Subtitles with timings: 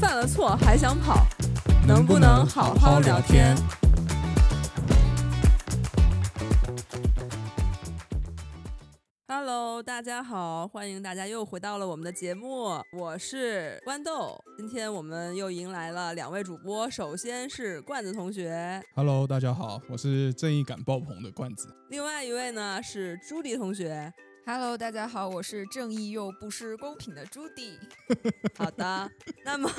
[0.00, 1.26] 犯了错还想跑，
[1.86, 3.56] 能不能好好聊天？
[9.54, 14.36] ？Hello，大家好，欢迎大家又回到了我们的节目，我是豌豆。
[14.56, 21.68] 今天我们又迎来了两位主播，首先是罐子同学，Hello，大家好，我是正义感爆棚的罐子。
[21.88, 24.12] 另外一位呢是朱迪同学。
[24.46, 27.78] Hello，大家好，我是正义又不失公平的朱迪。
[28.58, 29.10] 好的，
[29.42, 29.70] 那么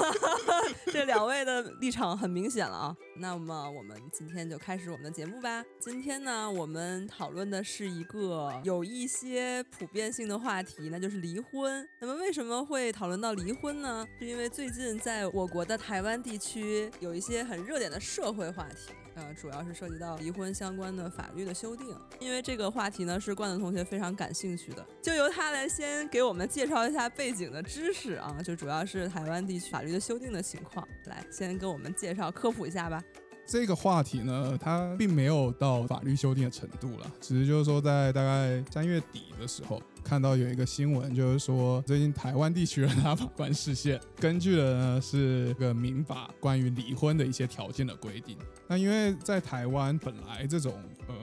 [0.92, 2.98] 这两位的立场很明显了啊。
[3.18, 5.64] 那么我们今天就开始我们的节目吧。
[5.80, 11.88] 今天呢，我们讨论的是一个有一些普遍性的话题，那就是离婚。
[12.00, 14.04] 那么为什么会讨论到离婚呢？
[14.18, 18.92] 是因为最近在我国的台湾地区有一些很热点的社会话题。
[19.16, 21.88] 呃，主要是涉及到离婚相关的法律的修订，
[22.20, 33.02] 因为这个话题呢是罐子同学非常感兴趣的，就由他来先给我们介绍一下背景的知识啊，就主要是台湾地区法律的修订的情况，来先给我们介绍科普一下吧。
[33.48, 48.38] 这个话题呢，它并没有到法律修订的程度了，只是就是说在大概三月底的时候，看到有一个新闻，就是说最近台湾地区的大法官视线，根据的呢是个民法关于离婚的一些条件的规定。
[48.68, 50.74] 那因为在台湾本来这种
[51.08, 51.16] 呃。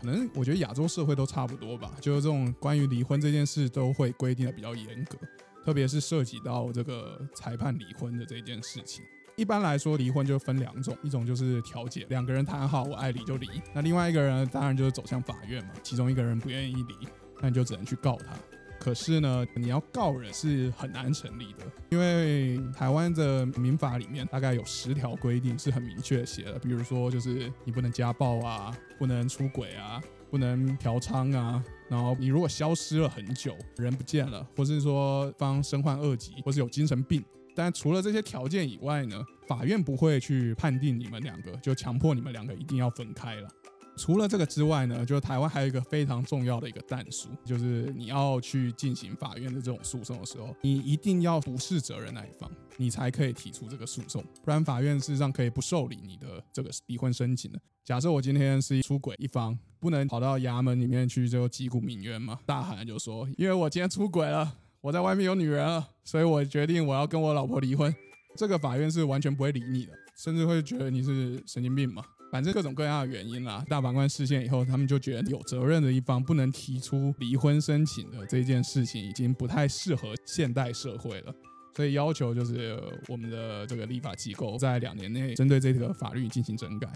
[0.00, 5.18] 可能我觉得亚洲社会都差不多吧，就是这种关于离婚这件事都会规定的比较严格，
[5.64, 9.02] 特别是涉及到这个裁判离婚的这件事情。
[9.34, 17.08] 一般来说，离婚就分两种，一种就是调解，两个人谈好我爱离就离；那另外一个人当然就是走向法院嘛，其中一个人不愿意离，
[17.40, 18.34] 那你就只能去告他。
[18.80, 30.00] 可是呢，你要告人是很难成立的，因为台湾的民法里面大概有十条规定是很明确写的，比如说就是你不能家暴啊，不能出轨啊，
[30.30, 37.22] 不能嫖娼啊，然后你如果消失了很久，人不见了，或是说方身患恶疾，或是有精神病。
[37.56, 43.48] 但除了这些条件以外呢，法院不会去判定你们两个，就强迫你们两个一定要分开了。
[43.98, 57.60] 除了这个之外呢，就是台湾还有一个非常重要的一个弹书，就是你要去进行法院的这种诉讼的时候，你一定要不是责任那一方，你才可以提出这个诉讼，不然法院事实上可以不受理你的这个离婚申请的。
[57.84, 64.56] 假设我今天是出轨一方，不能跑到衙门里面去就击鼓鸣冤嘛，大喊就说，因为我今天出轨了。
[64.80, 67.92] 我在外面有女人了，所以我决定我要跟我老婆离婚。
[68.36, 72.04] 这个法院是完全不会理你的，甚至会觉得你是神经病嘛。
[72.30, 81.34] 反正各种各样的原因啦，大法官释宪以后，他们就觉得有责任的一方不能提出离婚申请的这件事情，已经不太适合现代社会了。
[81.74, 86.88] 所以要求就是我们的这个立法机构在两年内针对这个法律进行整改。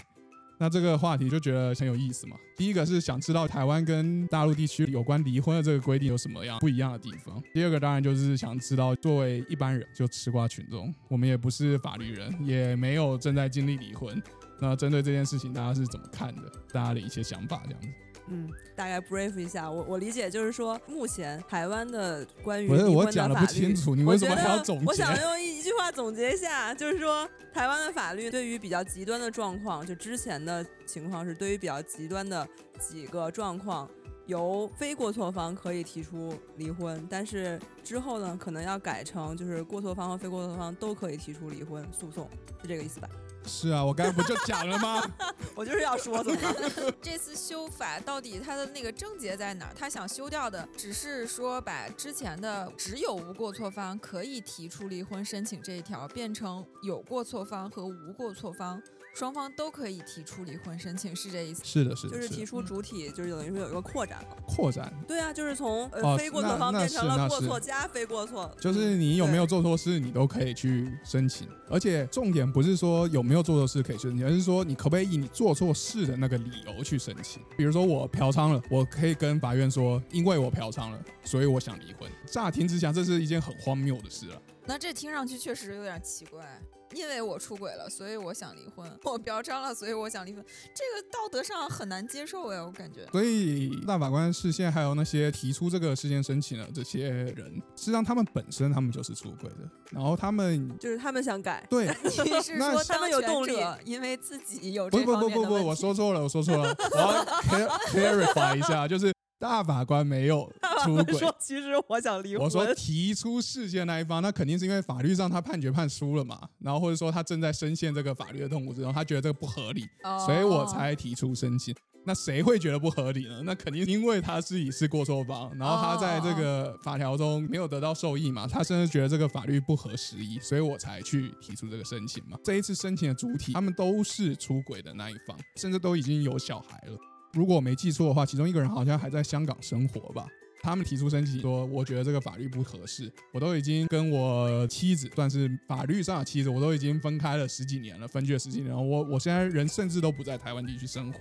[0.58, 2.36] 那这个话题就觉得很有意思嘛。
[2.56, 7.42] 第一个是想知道台湾跟大陆地区有关离婚的这个规定有什么样不一样的地方。
[7.54, 14.22] 第二个当然就是想知道，作为一般人就吃瓜群众，我们也不是法律人，也没有正在经历离婚。
[14.62, 16.42] 那针对这件事情，大家是怎么看的？
[16.72, 17.88] 大家的一些想法这样子。
[18.28, 24.86] 嗯，大概 brief 一下，我我理解就是说，目前台湾的关于不是离婚的我讲的法律不清楚，你为什么还要总结？
[24.86, 32.46] 我想用一一句话总结一下，就是说，台湾的法律对于比较极端的状况，就之前的情况是，对于比较极端的
[32.78, 33.90] 几个状况，
[34.26, 42.30] 由非过错方可以提出离婚，但是之后呢，可能要改成就是过错方和非过错方都可以提出离婚诉讼，
[42.62, 43.08] 是这个意思吧？
[43.46, 45.02] 是啊，我刚才不就讲了吗？
[45.54, 46.92] 我就是要说，怎么了？
[47.02, 49.74] 这次修法到底它的那个症结在哪儿？
[49.78, 58.80] 他想修掉的只是说把之前的只有无过错方可以提出离婚申请这一条变成有过错方和无过错方
[59.14, 61.62] 双方都可以提出离婚申请，是这意思？
[61.64, 64.36] 是的，是的，就是提出主体，就是等于说有一个扩展了。
[64.46, 71.46] 扩展，对啊，就是从呃、哦非过错方变成了过错加非过错，就是你有没有做错事，你都可以去申请。
[71.68, 77.42] 而且重点不是说有没有做错事可以申请，而是说你可不可以以你做错事的那个理由去申请。
[77.56, 82.10] 比如说我嫖娼了，我可以跟法院说，因为我嫖娼了，所以我想离婚。
[82.26, 84.42] 乍听之下，这是一件很荒谬的事了。
[84.64, 86.60] 那这听上去确实有点奇怪。
[86.94, 90.44] 因为我出轨了，所以我想离婚；我嫖娼了，所以我想离婚。
[90.74, 93.06] 这个道德上很难接受呀，我感觉。
[93.12, 101.66] 所以大法官视线还有那些提出这个事件申请的这些人，实际上他们本身他们就是出轨的，然后他们就是他们想改。
[101.68, 109.12] 对 你是说他们有动力因为自己有不不不不不，我说错了，我说错了，我要 clar- clarify 一下，就是
[109.42, 110.48] 大法官没有
[110.84, 111.14] 出轨。
[111.18, 112.44] 说其实我想离婚。
[112.44, 119.84] 我说提出事件那一方，那肯定是因为法律上他判决判输了嘛，然后或者说他正在深陷这个法律的痛苦之中，他觉得这个不合理，
[120.24, 121.74] 所以我才提出申请。
[122.04, 123.42] 那谁会觉得不合理呢？
[123.44, 132.38] 那肯定因为他自己是过错方，然后他在这个法条中没有得到受益嘛，他甚至觉得这个法律不合时宜，所以我才去提出这个申请嘛。
[132.44, 136.96] 这一次申请的主体，他们都是出轨的那一方，甚至都已经有小孩了。
[137.32, 140.26] 如果我没记错的话，其中一个人好像还在香港生活吧。
[140.60, 143.10] 他们提出申请说，我觉得这个法律不合适。
[143.32, 148.72] 我都已经跟我妻子算是法律上的妻子，我都已经分开了十几年了，分居了十几年。
[148.72, 151.18] 我我现在人甚至都不在台湾地区生活，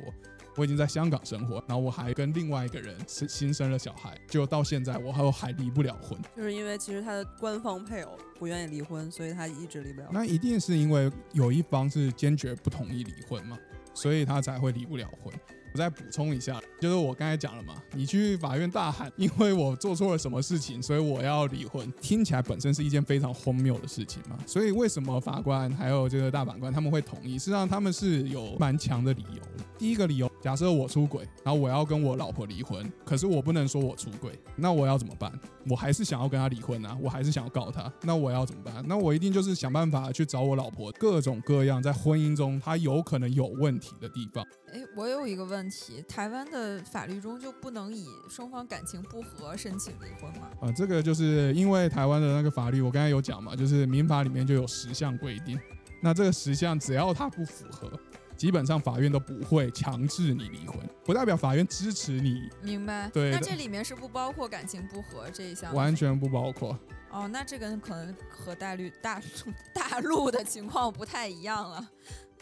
[0.58, 1.56] 我已经在香港生活。
[1.68, 6.16] 然后我还跟另外一个人是新生了小孩，就到现在我还还离不了婚。
[6.38, 10.10] 就是因为其实他的官方配偶不愿意离婚，所以他一直离不了。
[10.12, 13.58] 那一定是因为有一方是坚决不同意离婚嘛，
[13.96, 15.34] 所以他才会离不了婚。
[15.74, 24.38] 我再补充一下，就是我刚才讲了嘛，你去法院大喊，因为我做错了什么事情，所以我要离婚，听起来本身是一件非常荒谬的事情嘛。
[24.46, 27.40] 所以为什么法官还有这个大法官他们会同意？
[27.40, 29.42] 事实上他们是有蛮强的理由。
[29.78, 35.32] 第一个理由，假设我出轨，然后我要跟我老婆离婚，可是我不能说我出轨，那我要怎么办？
[35.70, 38.84] 我还是想要跟他离婚啊，我还是想要告他，那我要怎么办？
[38.88, 44.46] 那我一定就是想办法去找我老婆各种各样在婚姻中她有可能有问题的地方。
[44.74, 50.50] 哎，我有一个问题，台湾的法律中就不能以双方感情不和申请离婚吗？
[50.62, 55.60] 啊，这个就是因为台湾的那个法律，我刚才有讲嘛，就是民法里面就有十项规定，
[56.02, 57.92] 那这个十项只要它不符合，
[58.38, 62.50] 基本上法院都不会强制你离婚，不代表法院支持你。
[62.62, 63.10] 明白？
[63.10, 63.32] 对。
[63.32, 65.74] 那这里面是不包括感情不和这一项？
[65.76, 66.80] 完全不包括。
[67.12, 69.22] 哦，那这个可能和大陆大
[69.76, 71.90] 大陆的情况不太一样了。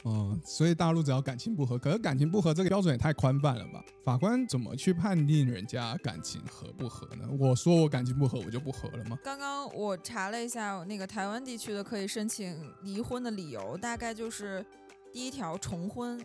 [0.05, 3.83] 嗯，所以大陆只要感情不和，可是感情不和这个标准也太宽泛了吧？
[4.03, 7.27] 法官怎么去判定人家感情合不合呢？
[7.37, 9.19] 我说我感情不和，我就不和了吗？
[9.23, 14.65] 刚刚我查了一下，那个台湾地区的可以申请离婚的理由，大概就是
[15.11, 16.17] 第一条重婚，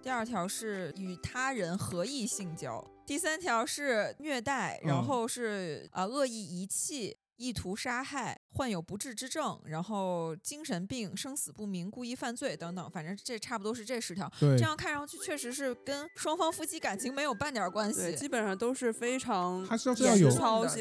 [0.00, 7.16] 第二条是与他人合意性交，第三条是虐待，然后是啊恶意遗弃。
[7.36, 14.30] 意图杀害、患有不治之症，然后精神病、生死不明、故意犯罪等等，反正这差不多是这十条。
[14.40, 18.14] 对，这样看上去确实是跟双方夫妻感情没有半点关系。
[18.16, 20.30] 基本上都是非常他是要有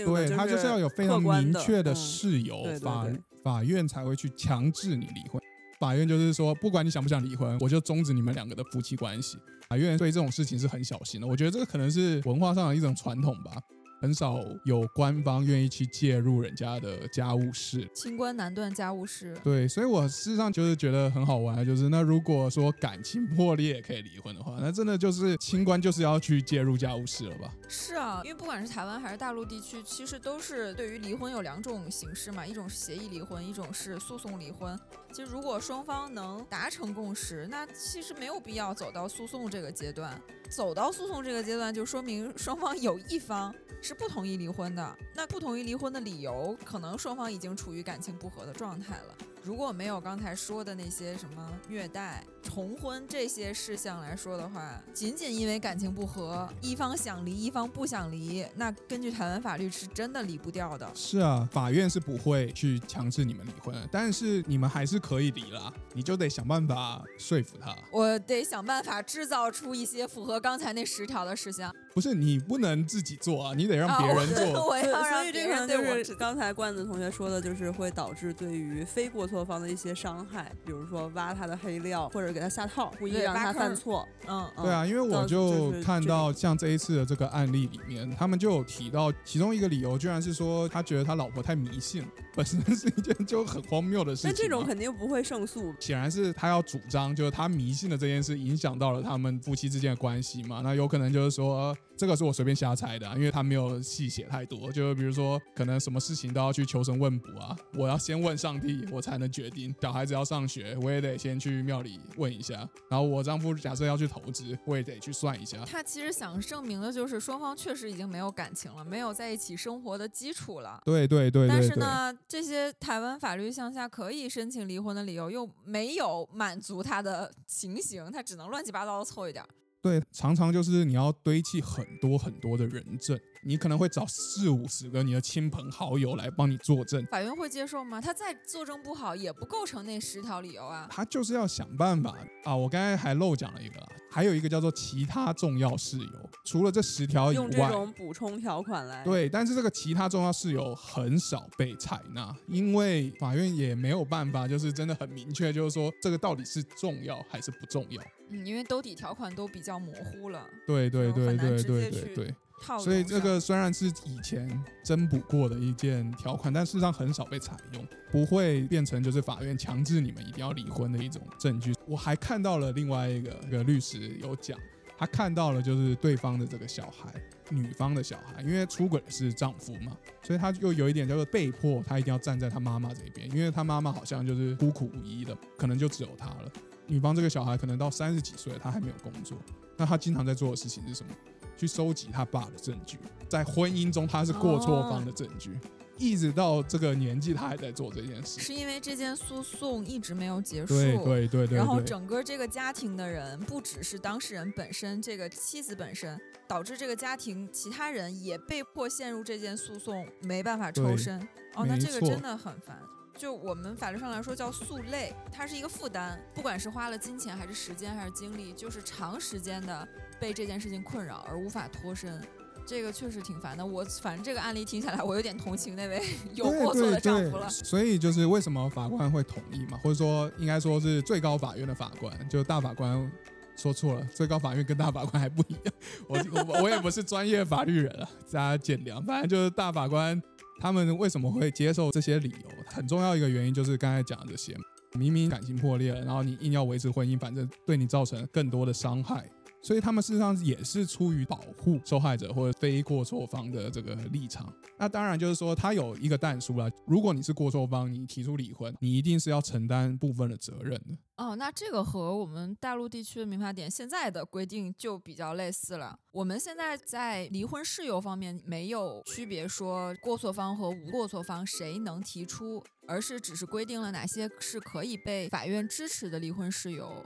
[0.05, 3.05] 对，他就是要有非常明确的事由，法
[3.43, 5.41] 法院才会去强制你离婚。
[5.77, 9.37] 法院就是说，不管你想不想离婚，我就终止你们两个的夫妻关系。
[9.67, 13.61] 法院对这种事情是很小心的，我觉得这个可能是文化上的一种传统吧。
[13.99, 19.35] 很少有官方愿意去介入人家的家务事，清官难断家务事。
[19.43, 27.51] 对，所以我事实上就是觉得很好玩，就是那如果说感情破裂可以离婚的话，那真的就是清官就是要去介入家务事了吧？
[27.67, 34.77] 是啊，因为不管是台湾还是大陆地区，其实都是对于离婚有两种形式嘛，一种是协议离婚，一种是诉讼离婚。
[35.15, 40.21] 其实如果双方能达成共识，那其实没有必要走到诉讼这个阶段。
[40.49, 44.97] 走到诉讼这个阶段，就说明双方有一方是不同意离婚的。
[45.13, 49.15] 那不同意离婚的理由，可能双方已经处于感情不和的状态了。
[49.45, 60.91] 如果没有刚才说的那些什么虐待、重婚这些事项来说的话，仅仅因为感情不和，一方想离，一方不想离，那根据台湾法律是真的离不掉的。
[60.95, 67.75] 是啊，法院是不会去强制你们离婚，但是你们还是可以离啦，你就得想办法说服他。
[67.91, 71.71] 我得想办法制造出一些符合刚才那十条的事项。
[71.95, 74.67] 不是你不能自己做啊，你得让别人做。
[74.67, 84.05] 我要所以这个就是刚才罐子同学说的，就是会导致对于非过错方的一些伤害，比如说挖他的黑料，或者给他下套，故意让他犯错。
[84.27, 94.31] 嗯，对啊，因为我就看到像这一次的这个案例里面，他们就有提到其中一个理由，居然是说他觉得他老婆太迷信，本身是一件就很荒谬的事情。
[94.31, 95.73] 那这种肯定不会胜诉。
[95.79, 100.59] 显然是他要主张，就是他迷信的这件事影响到了他们夫妻之间的关系嘛？
[100.61, 101.73] 那有可能就是说。
[101.97, 104.71] 这个是我随便瞎猜的，因为他没有细写太多。
[104.71, 109.73] 就比如说，可能什么事情都要去求神问卜啊，我要先问上帝，我才能决定。
[109.81, 112.67] 小孩子要上学，我也得先去庙里问一下。
[112.89, 115.57] 然后我丈夫假设要去投资，我也得去算一下。
[115.65, 120.81] 他其实想证明的就是双方确实已经没有感情了，没有在一起生活的基础了。
[120.83, 121.47] 对对对。
[121.47, 129.43] 但是呢，这些台湾法律向下可以申请离婚的理由又没有满足他的情形，他只能乱七八糟的凑一点。
[129.85, 133.15] 对，常常就是你要堆砌很多很多的人证，
[133.47, 137.05] 你可能会找四五十个你的亲朋好友来帮你作证。
[137.11, 138.01] 法院会接受吗？
[138.01, 140.87] 他再作证不好，也不构成那十条理由啊。
[140.89, 142.55] 他就是要想办法啊！
[142.55, 149.03] 我刚才还漏讲了一个啊，还有一个叫做其他重要事由，除了这十条以外用这，种补充条款来。
[149.03, 158.01] 对，但是这个其他重要事由很少被采纳，因为法院也没有办法，就是真的很明确，就是说这个到底是重要还是不重要。
[158.31, 171.73] 嗯，因为兜底条款都比较模糊了，对对对对对对，套所以这个虽然是以前增补过的一件条款，但事实上很少被采用，不会变成就是法院强制你们一定要离婚的一种证据。
[171.85, 174.57] 我还看到了另外一个一个律师有讲，
[174.97, 177.13] 他看到了就是对方的这个小孩，
[177.49, 186.51] 女方的小孩，因为出轨的是丈夫嘛，所以他就有一点叫做被迫，他一定要站在他妈妈这边，因为他妈妈好像就是孤苦无依的，可能就只有他了。
[186.87, 189.37] 女方这个小孩可能到三十几岁了，他还没有工作，
[189.75, 191.11] 那他经常在做的事情是什么？
[191.57, 192.97] 去收集他爸的证据，
[193.27, 195.57] 在婚姻中他是过错方的证据，
[195.97, 198.41] 一直到这个年纪他还在做这件事。
[198.41, 200.73] 是因为这件诉讼一直没有结束。
[200.73, 211.19] 对对对对然后，整个这个家庭的人，不只是当事人本身，这个妻子本身，导致这个家庭其他人也被迫陷入这件诉讼，没办法抽身。
[211.55, 212.77] 哦，那这个真的很烦。
[213.17, 219.87] 就我们法律上来说叫诉累，它是一个负担，不管是花了金钱还是时间还是精力，就是长时间的
[220.19, 222.21] 被这件事情困扰而无法脱身。
[222.67, 226.03] 这个确实挺烦的，我反正这个案例听下来，我有点同情那位
[226.33, 227.47] 有过错的丈夫了。
[227.47, 233.11] 所以就是为什么法官会同意嘛，或者说应该说是最高法院的法官，就大法官
[233.55, 235.73] 说错了，最高法院跟大法官还不一样。
[236.09, 238.99] 我我我也不是专业法律人啊，大家见谅。
[239.05, 240.19] 反正就是大法官
[240.59, 244.55] 他们为什么会接受这些理由，很重要一个原因就是刚才讲的这些，
[244.93, 249.29] 明明感情破裂了，然后你硬要维持婚姻，反正对你造成更多的伤害。
[249.65, 254.53] 所以他们事实上也是出于保护受害者或者非过错方的这个立场。
[254.77, 256.69] 那当然就是说，他有一个但书啦。
[256.85, 260.95] 如果你是过错方，你提出离婚，你一定是要承担部分的责任的。
[261.15, 265.97] 哦，那这个和我们大陆地区的民法典现在的规定就比较类似了。
[266.11, 277.03] 我们现在在离婚事由方面没有区别，说过错方和无过错方谁能提出，而是只是规定了哪些是可以被法院支持的离婚事由。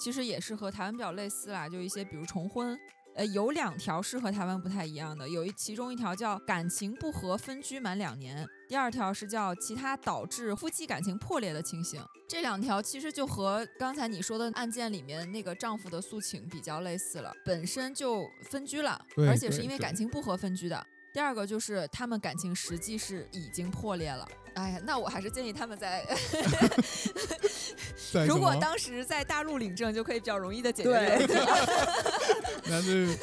[0.00, 2.78] 其实也是和台湾比较类似啦，就一些比如重婚。
[3.16, 12.00] 呃，有两条是和台湾不太一样的，有一其中一条叫感情不和分居满两年，第二条是叫其他导致夫妻感情破裂的情形。
[12.28, 20.86] 这两条其实就和刚才你说的案件里面那个丈夫的诉请比较类似了，本身就分居了，而且是因为感情不和分居的。
[21.12, 24.24] 第二个就是他们感情实际是已经破裂了。
[24.54, 26.04] 哎呀，那我还是建议他们在
[28.26, 31.72] 如果当时在大陆领证，就可以比较容易的解决对这个问题。
[32.68, 33.16] 但是，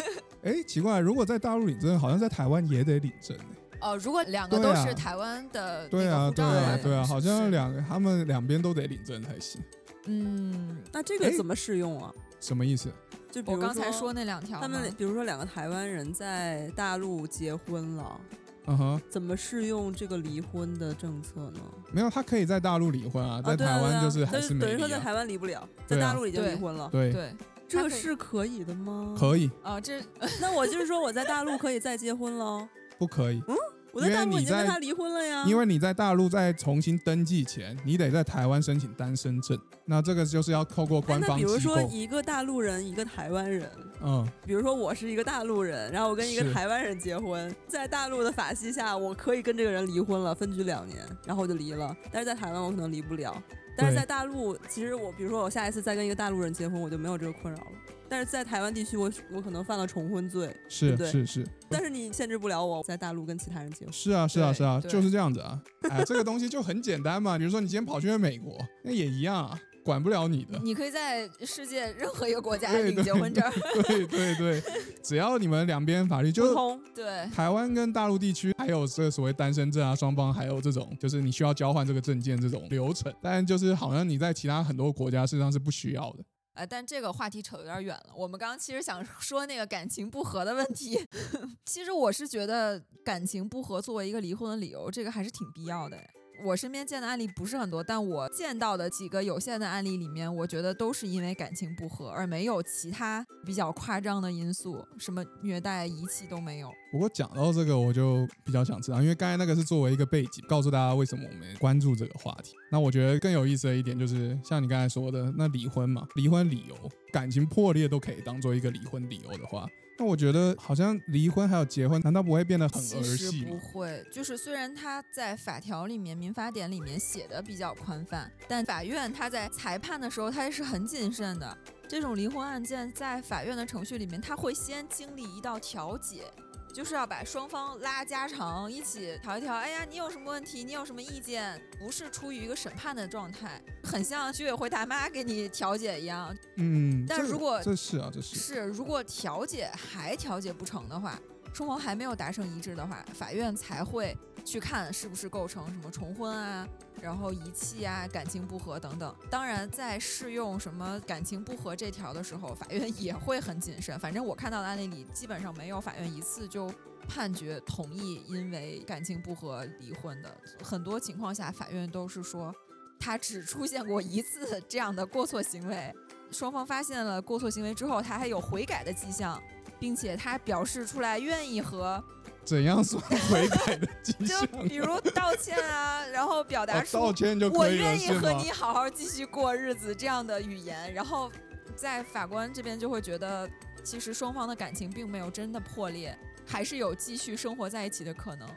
[0.44, 3.44] 哎，奇怪，如果在大陆领证，好像在台湾也得领证、欸。
[3.80, 9.62] 哦，如果两个都是台湾的对啊，对啊，对啊，好像两个他们两边都得领证才行。
[10.06, 12.12] 嗯，那这个怎么适用啊？
[12.40, 12.90] 什么意思？
[13.30, 18.20] 就比如我刚才说那两条他，们比如说两个台湾人在大陆结婚了，
[18.68, 21.60] 嗯哼，怎么适用这个离婚的政策呢？
[21.92, 24.26] 没有，他可以在大陆离婚啊，在台湾就是
[24.60, 25.00] 等于说在。
[25.00, 27.34] 台湾离不了，在大陆已经离婚了，对，对
[27.68, 29.16] 这是可以的吗？
[29.18, 30.02] 可以，啊，这
[30.42, 32.68] 那我就是说我在大陆可以再结婚喽？
[32.98, 33.42] 不可以？
[33.48, 33.56] 嗯
[33.94, 35.44] 我在大陆已经跟他离婚了呀。
[35.48, 41.58] 因为你在大陆在重新登记前，你得在台湾申请单身证，那这个就是要透过哎官那比如。
[41.58, 51.96] 说一个大陆人，一个台湾人，嗯，比如说我是一个大陆人，然后我跟一个台湾人结婚，在大陆的法系下，我可以跟这个人离婚了，分居两年，然后我就离了。
[52.12, 53.42] 但是在台湾我可能离不了，
[53.78, 57.72] 但是在大陆，其实我比如说我下一次再跟一个大陆人结婚，我就没有这个困扰了。
[58.10, 63.92] 但是在台湾地区，我我可能犯了重婚罪，是对是是但是你限制不了我在大陆跟其他人结婚。
[63.92, 65.62] 是啊是啊是啊， 就是这样子啊。
[65.90, 67.38] 哎，这个东西就很简单嘛。
[67.38, 70.60] 比如说你今天跑去美国，那也一样啊，管不了你的。
[70.60, 73.52] 你可以在世界任何一个国家领结婚证儿。
[73.84, 74.64] 对对对，
[75.02, 86.24] 只要你们两边法律就通，对，台湾跟大陆地区还有这个所谓单身证啊，双方还有这种就是你需要交换这个证件这种流程，但就是好像你在其他很多国家事实上是不需要的。
[86.56, 88.10] 呃，但这个话题扯得有点远了。
[88.18, 91.00] 我们刚刚其实想说那个感情不和的问题，
[91.66, 96.10] 其实我是觉得感情不和作为一个离婚的理由，这个还是挺必要的哎。
[96.44, 106.72] 我身边见的案例不是很多，但我见到的几个有限的案例里面，我觉得都是因为感情不和，而没有其他比较夸张的因素，什么虐待、遗弃都没有。
[106.92, 112.54] 不过讲到这个，我就比较想知道，因为刚才那个是作为一个背景，告诉大家为什么我们关注这个话题。
[112.72, 116.76] 那我觉得更有意思的一点就是，像你刚才说的，那离婚嘛，离婚理由，
[117.12, 119.68] 感情破裂都可以当做一个离婚理由的话，
[120.00, 123.52] 那我觉得好像离婚还有结婚，难道不会变得很儿戏吗？
[123.52, 131.58] 不会，就是虽然他在法条里面、民法典里面写的比较宽泛，但法院他在裁判的时候，他也是很谨慎的。
[131.88, 136.26] 这种离婚案件在法院的程序里面，他会先经历一道调解。
[136.74, 139.56] 就是要把双方拉家常，一起调一调。
[139.56, 140.64] 哎呀，你有什么问题？
[140.64, 141.60] 你有什么意见？
[141.80, 146.36] 不是出于一个审判的状态，很像居委会大妈给你调解一样。
[146.58, 151.20] 嗯，但如果这是啊，这是是，如果调解还调解不成的话，
[151.58, 156.68] 双方还没有达成一致的话，法院才会去看是不是构成什么重婚啊，
[157.02, 159.16] 然后遗弃啊、感情不和等等。
[159.28, 164.00] 当然，在适用什么感情不和这条的时候，法院 也会很谨慎。
[164.00, 166.72] 反正我看到的案例里，基本上没有法院一次就
[167.10, 170.30] 判决同意因为感情不和离婚的。
[170.64, 172.54] 很多情况下，法院都是说
[173.00, 175.92] 他只出现过一次这样的过错行为。
[176.30, 179.42] 双方发现了过错行为之后，他还有悔改的迹象，
[179.80, 182.04] 并且他表示出来愿意和，
[182.44, 184.46] 怎样算悔改的迹就？
[184.68, 188.10] 比如道歉啊，然后表达道歉就我可以了，愿意？
[188.10, 191.32] 和你好好继续过日子这样的语言，然后
[191.76, 193.50] 在法官这边就会觉得，
[193.84, 198.48] 其实双方的感情并没有真的破裂，还是有继续生活在一起的可能。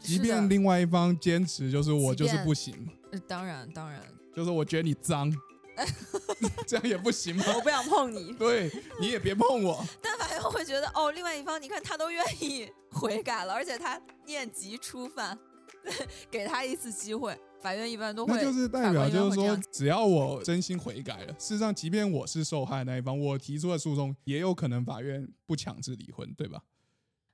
[0.00, 4.00] 即便另外一方坚持就是我就是不行，呃当然当然，
[4.34, 5.28] 就是我觉得你脏，
[6.66, 7.44] 这样也不行吗？
[7.54, 8.32] 我不想碰你。
[8.38, 8.70] 对，
[9.00, 9.84] 你也别碰我。
[10.02, 15.38] 但法院会觉得，哦，另外一方你看他都愿意悔改了，而且他念及初犯，
[16.30, 18.34] 给他一次机会，法院一般都会。
[18.34, 26.60] 那就是代表就是说只要我真心悔改了，事实上，即便我是受害那一方，我提出的诉讼也有可能法院不强制离婚，对吧？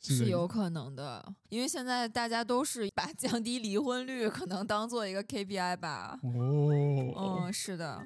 [0.07, 6.19] 是这个有可能的，因为现在大家都是把降低离婚率可能当做一个 KPI 吧。
[6.23, 8.05] 哦，嗯，是的，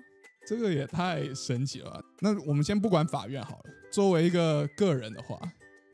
[0.49, 2.01] 这个也太神奇了吧。
[2.21, 5.39] 那我们先不管法院好了，作为一个个人的话，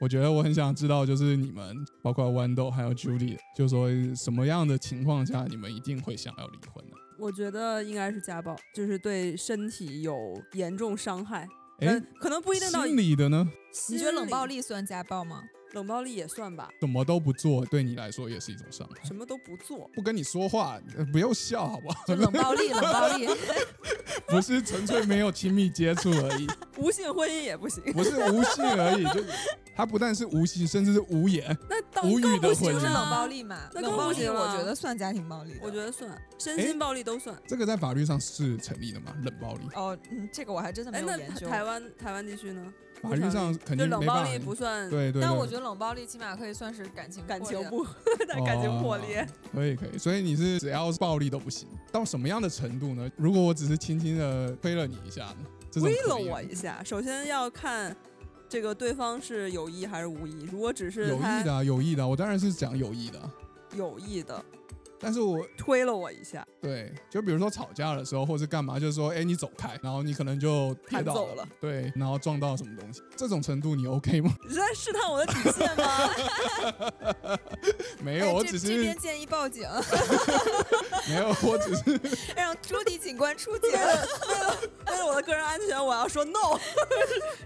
[0.00, 6.96] 我觉得我很想知道，就是你们包括豌豆还有 Julie，就说什么样的情况下你们一定会想要离婚呢？
[7.18, 11.48] 我觉得应该是家暴，就是对身体有严重伤害。
[11.80, 13.48] 哎呃，可能不一定到心理的呢，
[13.90, 15.42] 你觉得冷暴，力算家暴吗？
[15.74, 19.04] 冷暴力也算吧，什么都不做，对你来说也是一种伤害。
[19.04, 19.90] 什么都不做。
[19.92, 22.04] 不跟你说话，呃不用笑好不好？
[22.06, 23.26] 就冷暴力，冷暴力。
[24.26, 26.46] 不是纯粹没有亲密接触而已，
[26.78, 27.82] 无性婚姻也不行。
[27.92, 29.28] 不是无性而已，就是
[29.76, 31.56] 他不但是无性，甚至是无言。
[31.68, 33.26] 那到无语的婚姻就是冷暴。
[33.26, 35.58] 力嘛，那更冷暴力不行了我觉得算家庭暴力的。
[35.62, 37.36] 我觉得算，身哎心暴力都算。
[37.46, 39.14] 这个在法律上是成立的吗？
[39.22, 41.48] 冷暴力，哦，嗯，这个我还真的没哎，那有研究。
[41.48, 42.72] 台湾台湾地区呢？
[43.10, 44.38] 法律上肯定没办法冷暴力。
[44.38, 47.84] 不算对对对，但我觉得冷暴力起码可以算是感情感破裂情不，
[48.44, 49.20] 感情破裂。
[49.22, 53.08] 哦可以可以，所以你是只要是暴力都不行，到什么样的程度呢？
[53.16, 55.36] 如果我只是轻轻的推了你一下呢？
[55.72, 57.94] 推了我一下，首先要看
[58.48, 60.48] 这个对方是有意还是无意。
[60.52, 63.30] 如果只是有意的啊，有意的啊，我当然是讲有意的啊，
[63.76, 64.44] 有意的
[65.00, 74.34] 但是我推了我一下，对，就比如说吵架的时候，或是干嘛，就是说，哎，你走开，然后你可能就跌倒了，对，然后撞到什么东西，这种程度你 OK 吗？
[74.48, 77.38] 你是在试探我的底线吗？
[78.02, 79.68] 没有，我只是这这边建议报警，
[81.08, 82.00] 没有，我只是
[82.36, 83.70] 让朱迪警官出警。
[83.72, 84.06] 为了
[84.90, 86.58] 为了我的个人安全，我要说 no，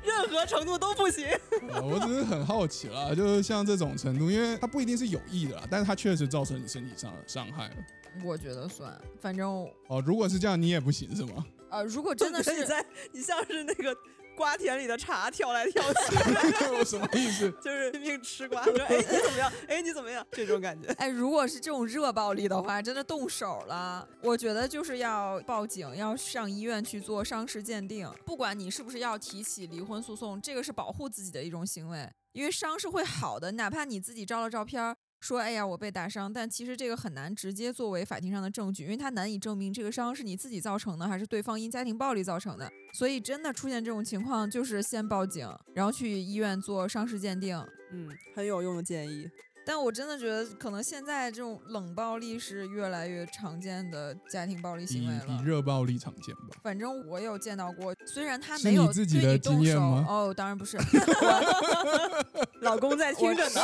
[0.05, 1.27] 任何程度都不行。
[1.73, 7.77] 呃我只是很好奇了，就是像这种程度，因为它不一定是有意的啦，但是它确实造成你身体上的伤害了。
[8.25, 9.49] 我觉得算，反正
[9.89, 11.45] 哦，如果是这样，你也不行是吗？
[11.71, 13.95] 呃，如果真的是你在，你像是那个
[14.35, 16.17] 瓜田里的茶，跳来跳去，
[16.73, 17.51] 我什么意思？
[17.63, 19.53] 就是拼命吃瓜，说哎你怎么样？
[19.69, 20.27] 哎你怎么样？
[20.33, 20.89] 这种感觉。
[20.95, 28.11] 哎，如果是这种热暴力的话，真的动手了，我觉得就是要报警，要上医院去做伤势鉴定。
[28.25, 34.97] 不管你是不是要提起离婚诉讼，这个是保护自己的一种行为，因为伤是会好的，哪怕你自己照了照片儿。
[35.21, 42.71] 说，哎呀，我被打伤，但其实这个很难直接作为法庭上的证据，因为他难以证明这个伤是你自己造成的，还是对方因家庭暴力造成的。
[42.95, 47.59] 所以，真的出现这种情况，就是先报警，然后去医院做伤势鉴定。
[47.91, 49.29] 嗯，很有用的建议。
[49.67, 55.43] 但我真的觉得，可能现在这种冷暴力是越来越常见的家庭暴力行为比了。
[55.45, 56.57] 热暴力常见吧？
[56.63, 62.25] 反正我有见到过，虽然他没有你自己的对你动手经验吗哦，当然不是，我
[62.63, 63.61] 老公在听着呢。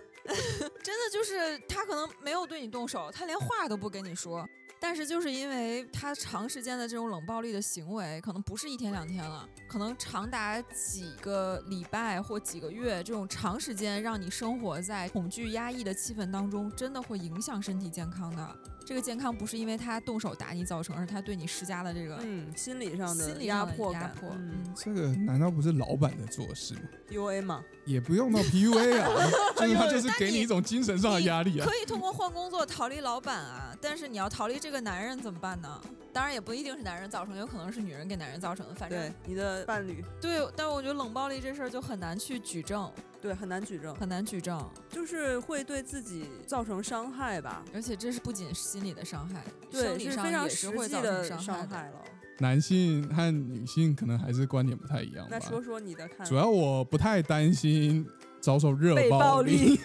[0.84, 4.48] 真的就是他可能没有对你动手，他连话都不跟你说。
[4.80, 18.56] 但是就是因为他长时间的这种冷暴力的行为，可能不是一天两天了，可能长达几个礼拜或几个月，这种长时间让你生活在恐惧压抑的气氛当中，真的会影响身体健康的。
[18.88, 24.30] 这个健康不是因为他动手打你造成，而是他对你施加的这个嗯，心理上的心理压迫感，压迫。
[24.30, 31.66] 嗯嗯，这个难道不是老板在做事吗？，PUA 吗，也不用到 PUA 啊， 就是他就是给你你一种精神上的压力啊。
[31.66, 35.78] 可以通过换工作逃离老板啊，但是你要逃离这个男人怎么办呢？
[36.10, 38.74] 当然也不一定是男人造成，有可能是女人给男人造成的。
[38.74, 47.64] 反正对你的伴侣，对，但我觉得冷暴力这事儿就很难去举证，对，很难举证，很难举证，就是会对自己造成伤害吧。
[47.74, 51.76] 而且这是不仅是心理的伤害，对，生理上是非常也是实际会造成伤伤害的。
[51.76, 51.96] 害了。
[52.40, 55.40] 男性和女性可能还是观点不太一样吧那。
[55.40, 56.24] 说说你的看法。
[56.24, 58.06] 主要我不太担心
[58.40, 59.80] 遭受热暴力，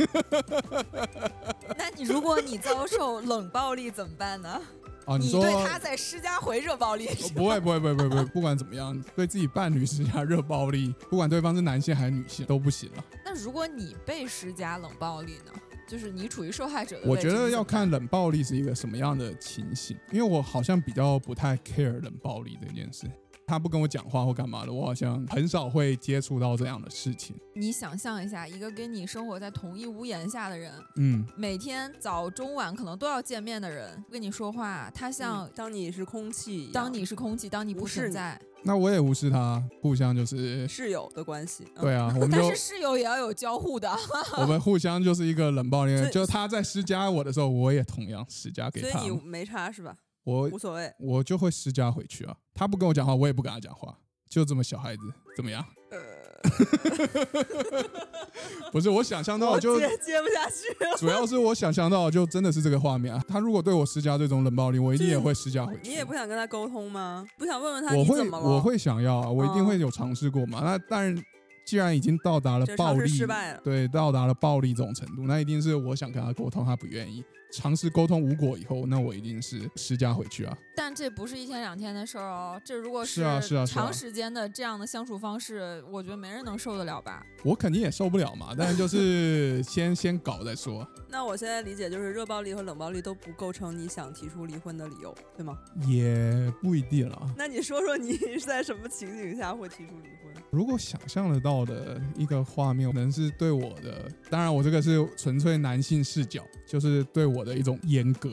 [1.76, 4.62] 那你如果你遭受冷暴力怎么办呢？
[5.06, 13.04] 哦，说你对他在施加回热暴力，哦不会不会不会不会不管怎么样，对自己伴侣施加热暴力，不管对方是男性还是女性都不行了。
[13.26, 15.52] 那如果你被施加冷暴力呢？
[15.86, 23.06] 就是你处于受害者的我觉得要看冷暴力是一个什么样的情形，因为我好像比较不太 care 冷暴力这件事。
[23.46, 27.36] 他不跟我讲话或干嘛的，我好像很少会接触到这样的事情。
[27.56, 38.40] 你想象一下，一个跟你生活在同一屋檐下的人，嗯，每天早中晚可能都要见面的人，跟你说话，他像嗯当你是空气，当你是空气，当你不存在。
[38.66, 41.66] 那我也无视他，互相就是室友的关系。
[41.76, 43.94] 嗯对啊， 我们但是室友也要有交互的，
[44.40, 49.12] 我们互相就是一个冷暴力就他在施加我的时候，我也同样施加给他所以。
[49.12, 49.98] 你没差是吧？
[50.24, 50.90] 我无所谓。
[51.00, 52.38] 我就会施加回去啊。
[52.54, 53.98] 他不跟我讲话，我也不跟他讲话，
[54.30, 55.02] 就这么小孩子，
[55.36, 55.66] 怎么样？
[55.92, 56.00] 呃，
[58.72, 60.98] 不是我想象到就接接不下去了。
[60.98, 63.24] 主要是我想象到就真的是这个画面啊。
[63.28, 65.80] 他如果对我施加这种冷暴力，我一定也会施加回去。
[65.84, 67.26] 你也不想跟他沟通吗？
[67.38, 68.46] 不想问问他我会你怎么了？
[68.46, 70.62] 我会想要啊，我一定哦会有尝试过嘛。
[70.64, 71.24] 那但是，
[71.66, 73.62] 既然已经到达了暴力，失败了。
[73.64, 77.24] 对，到达了暴力这种程度，那一定是我想跟他沟通，他不愿意。
[77.54, 80.58] 尝试沟通无果以后，那我一定是施加回去啊。
[80.76, 82.60] 但这不是一天两天的事儿哦。
[82.66, 87.24] 这如果是啊是啊是啊长时间的这样的相处方式，我觉得没人能受得了吧？
[87.44, 95.58] 我肯定也受不了嘛，但是就是 先先搞再说，那我现在理解就是热暴力和冷暴力都不构成你想提出离婚的理由，对吗？
[95.88, 97.34] 也不一定了。
[97.38, 100.44] 那你说说你是在什么情景下会提出离婚？
[100.50, 108.28] 如果想象得到的一个画面，可能是对我的，当然我这个是纯粹男性视角，就是对我的一种严格，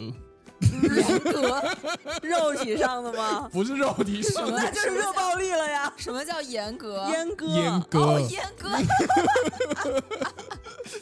[0.97, 1.63] 严格，
[2.23, 3.47] 肉体上的吗？
[3.53, 5.93] 不是肉体上什么的那就是热暴力了呀！
[5.99, 7.05] 什么叫严格？
[7.05, 8.71] 阉割，阉割，哦，严格，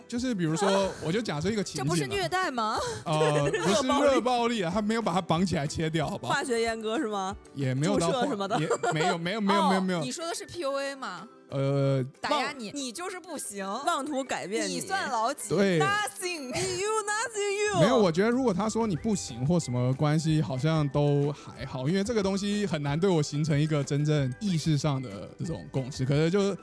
[0.08, 2.78] 就是比如说， 我就假设一个情景啊，这不是虐待吗？
[3.04, 6.32] 呃， 不是热暴力热暴力啊，他没有把它绑起来切掉，好不好？
[6.32, 7.36] 化学阉割是吗？
[7.54, 11.28] 也没有什么的也没有没有没有没有 没有哦你，说的是 PUA 吗？
[11.50, 15.48] 呃，打压你，你就是不行，妄图改变你算老几？
[15.48, 16.48] 对，nothing。
[16.48, 26.04] you nothing you 没有，我觉得如果他说你不行或什么关系，好像都还好，因为这个东西很难对我形成一个真正意识上的这种共识。
[26.04, 26.58] 可是就是，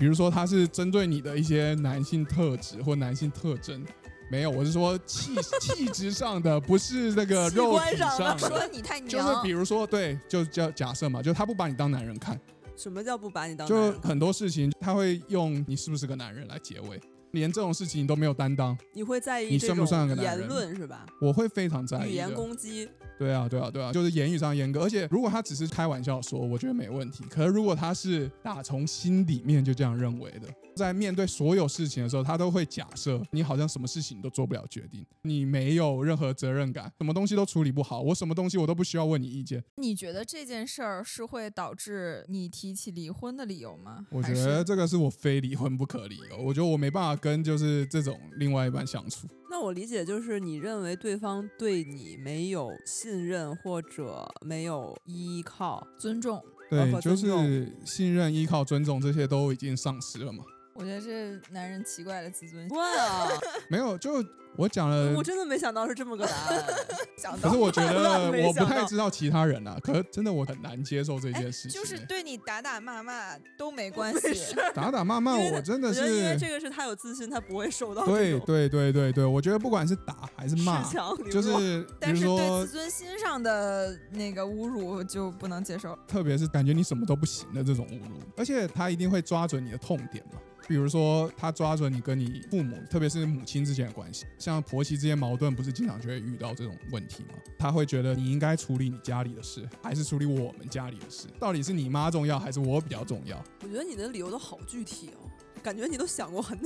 [0.00, 3.84] 比如说他是针对你的一些男性特质或男性特征，
[4.30, 8.66] 没有，我是说气气质上的，不是那个肉体上说的。
[8.72, 12.40] 你太就是比，如说，对，就叫假设嘛，就他不把你当男人看，
[12.76, 14.00] 什么叫不把你当男就？
[14.00, 16.98] 很多事情他会用你是不是个男人来结尾，
[17.32, 21.06] 连这种事情你都没有担当，你会在意这你算不算个男人论是吧？
[21.20, 22.88] 我会非常在意语言攻击，
[23.18, 27.24] 对啊，对啊，对啊，就是言语上严格，而且如果他只是开玩笑说，我觉得没问题。
[27.30, 39.62] 可是如果他是打从心里面就这样认为的，在面对所有事情的时候，他都会假设你好像什么事情都做不了决定，你没有任何责任感，什么东西都处理不好，我什么东西我都不需要问你意见。
[39.76, 44.06] 你觉得这件事儿是会导致你提起离婚的理由吗？
[44.10, 49.28] 我觉得这个是我非离婚不可理由，我觉得我没办法跟就是这种另外一半相处。
[49.50, 56.40] 那我理解就是你认为对方对你没有信任或者没有依靠，尊重。
[56.70, 60.44] 对，括就是信任、依靠、尊重这些都已经丧失了嘛。
[60.80, 62.76] 我觉得这男人奇怪的自尊心。
[62.76, 63.28] 哇，
[63.68, 64.24] 没有，就
[64.60, 66.64] 我讲了我真的没想到是这么个答案。
[67.16, 71.84] 想可是我觉得 我不太知道其他人啊，可是真的我很难接受这哎件事情欸。
[71.84, 74.54] 就是对你打打骂骂都没关系。
[74.74, 80.82] 打打骂骂，我真的是觉得因为是这个是他有自信，他不会受到对对对对对，我觉得不管是打还是骂
[81.30, 85.98] 就是比但是对如说自，尊心上的那个侮辱就不能接受。
[86.06, 90.40] 特别是感觉你什么都不行的这种侮辱，而且他一定会抓准你的痛点嘛。
[90.68, 97.34] 比如说，他抓准你跟你父母，特别是母亲之间的关系，像婆媳之间矛盾，不是经常就会遇到这种问题吗？
[97.58, 101.26] 他会觉得你应该处理你家里的事，还是处理我们家里的事？
[101.38, 103.36] 到底是你妈重要，还是我比较重要？
[103.62, 105.28] 我觉得你的理由都好具体哦。
[105.62, 106.58] 感觉你都想过很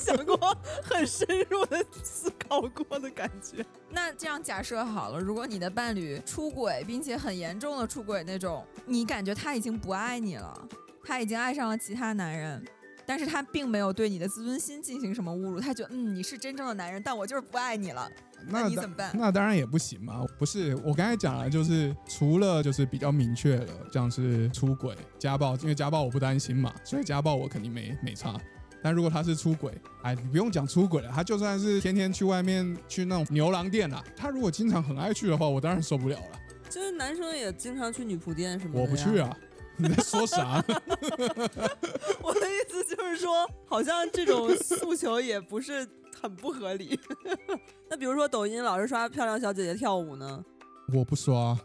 [0.00, 0.36] 想过
[0.82, 3.64] 很深入的思考过的感觉。
[3.88, 10.68] 那这样假设好了，如果你的伴侣出轨，并且很严重的出轨那种，你感觉他已经不爱你了，
[11.04, 12.66] 他已经爱上了其他男人，
[13.08, 18.06] 但是他并没有对你的自尊心进行什么侮辱，他觉得嗯你是真正的男人，但我就是不爱你了，
[18.48, 19.10] 那你怎么办？
[19.14, 20.26] 那当然也不行嘛。
[20.38, 28.38] 不是，我刚才讲了，就是除了就是比较明确的，像是出轨、家暴，因为家暴我不担心嘛，所以家暴我肯定没没差。
[28.82, 36.38] 但如果他是出轨，哎，你不用讲出轨了，他就算是天天去外面去那种牛郎店啦，他如果经常很爱去的话，我当然受不了了。
[36.68, 38.80] 就是男生也经常去女仆店什么的。
[38.82, 39.18] 我不去。
[39.18, 39.34] 啊，
[39.80, 40.62] 你在说啥？
[42.22, 45.86] 我的意思就是说，好像这种诉求也不是
[46.20, 46.98] 很不合理。
[47.88, 50.44] 那比如说抖音老是刷漂亮小姐姐跳舞呢？
[50.92, 51.56] 我不刷。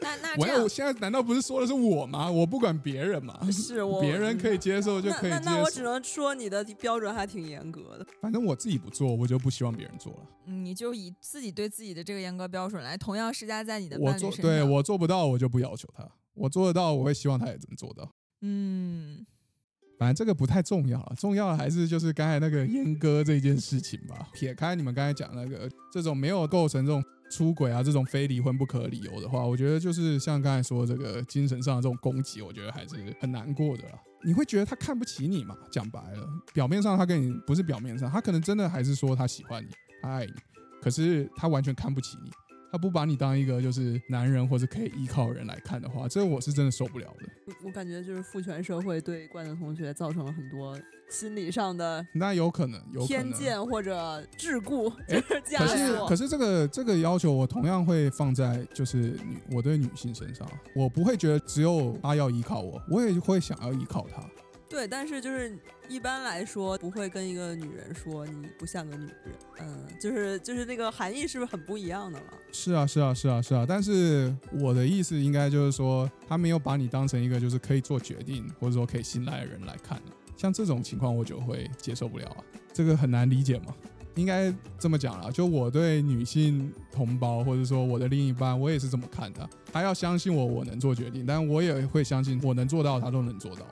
[0.00, 2.30] 那那这样我要我，现在难道不是说的是我吗？
[2.30, 5.82] 我不管别人嘛，是我别人可以接受就可以接那那那我只。
[5.82, 8.06] 能说你的标准还挺严格的。
[8.20, 10.20] 反正我自己不做，我就不希望别人做了。
[10.46, 14.40] 嗯你就以自己对自己的这个严格标准来，同样施加在你的我伴侣身上。
[14.40, 16.08] 做对我做不到，我就不要求他。
[16.38, 18.10] 我做得到，我会希望他也能做到。
[18.40, 19.26] 嗯，
[19.98, 24.28] 反正这个不太重要了，重要的还是就是刚才那个阉割这件事情吧。
[24.32, 33.98] 撇开你们刚才讲那个这种没有构成这种出轨啊这种非离婚不可理由的话，我觉得就是像刚才说这个精神上的这种攻击，我觉得还是很难过的啦。
[34.24, 35.56] 你会觉得他看不起你嘛？
[35.70, 39.68] 讲白了，表面上他跟你不是表面上，他可能真的还是说他喜欢你，
[40.02, 40.32] 他爱你，
[40.80, 42.30] 可是他完全看不起你。
[42.70, 47.28] 他不把你当一个就是男人或者可以依靠人来看的话，这我是真的受不了的。
[47.46, 50.78] 我我感觉就是父权社会对冠的同学造成了很多
[51.08, 56.08] 心理上的那有可能，有偏见或者桎梏，就哎可是，锁。
[56.08, 64.22] 可是这个这个要求，我同样会放在就是女我对女性身上，我不会觉得只有她要依靠我，我也会想要依靠她。
[64.68, 65.56] 对，但是就是
[65.88, 72.26] 一般来说不会跟一个女人说你不像个女人，嗯，就是就是那个含义是不是很不一样的了？
[72.52, 73.64] 是啊，是啊，是啊，是啊。
[73.66, 80.00] 但是我的意思应该就是说，他没有把你当成一个就是可以做决定或者说可以信赖的人来看。
[80.36, 83.74] 像这种情况，我就会接受不了啊，这个很难理解嘛。
[84.14, 89.48] 应该这么讲啦，就我对女性同胞或者说我的另一半，我也是这么看的。
[89.72, 93.64] 他要相信我，我能做决定，但我也会相信我能做到，他都能做到。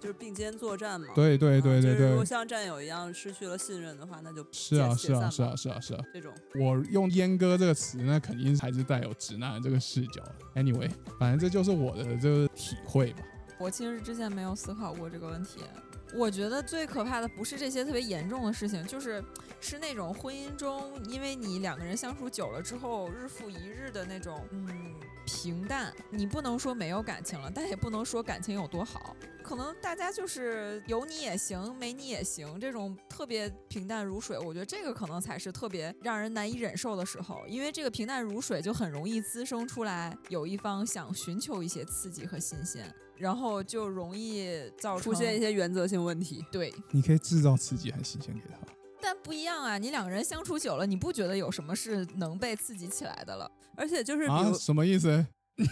[0.00, 1.08] 嗯，就是并肩作战嘛。
[1.14, 5.42] 对对对对啊就是如果，像战友一样失去了信任的话，那就是啊解是啊是。
[5.42, 6.04] 啊是啊是啊。
[6.12, 10.22] 这种我用阉割这个词，那肯定还是带有直男的这个视角。
[10.54, 13.22] Anyway，反正这就是我的这个体会吧。
[13.58, 15.60] 我其实之前没有思考过这个问题。
[16.12, 19.22] 我觉得最可怕的不是这些特别严重的事情，就是
[19.60, 24.68] 是那种婚姻中，因为你两个人相处久了之后，日复一日的那种嗯
[25.24, 25.92] 平淡。
[26.10, 29.14] 你不能说没有感情了，但也不能说感情有多好。
[29.50, 34.38] 可能大家就是有你也行，没你也行，这种特别平淡如水。
[34.38, 42.94] 我觉得这个可能才是特别让人难以忍受的时候，因为这个平淡如水就很容易滋生出来有一方想寻求一些刺激和新鲜。
[43.16, 46.44] 然后就容易造成出现一些原则性问题。
[46.52, 48.56] 对，你可以制造刺激和新鲜给他。
[49.02, 49.76] 但不一样啊！
[49.78, 53.50] 你两个人相处久了，你不觉得有什么是能被刺激起来的了？
[53.76, 55.26] 而且就是比啊，什么意思？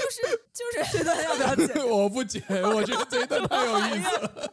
[0.00, 1.76] 就是就是 这段要不要剪？
[1.88, 4.52] 我不解，我觉得这一段太有意思了。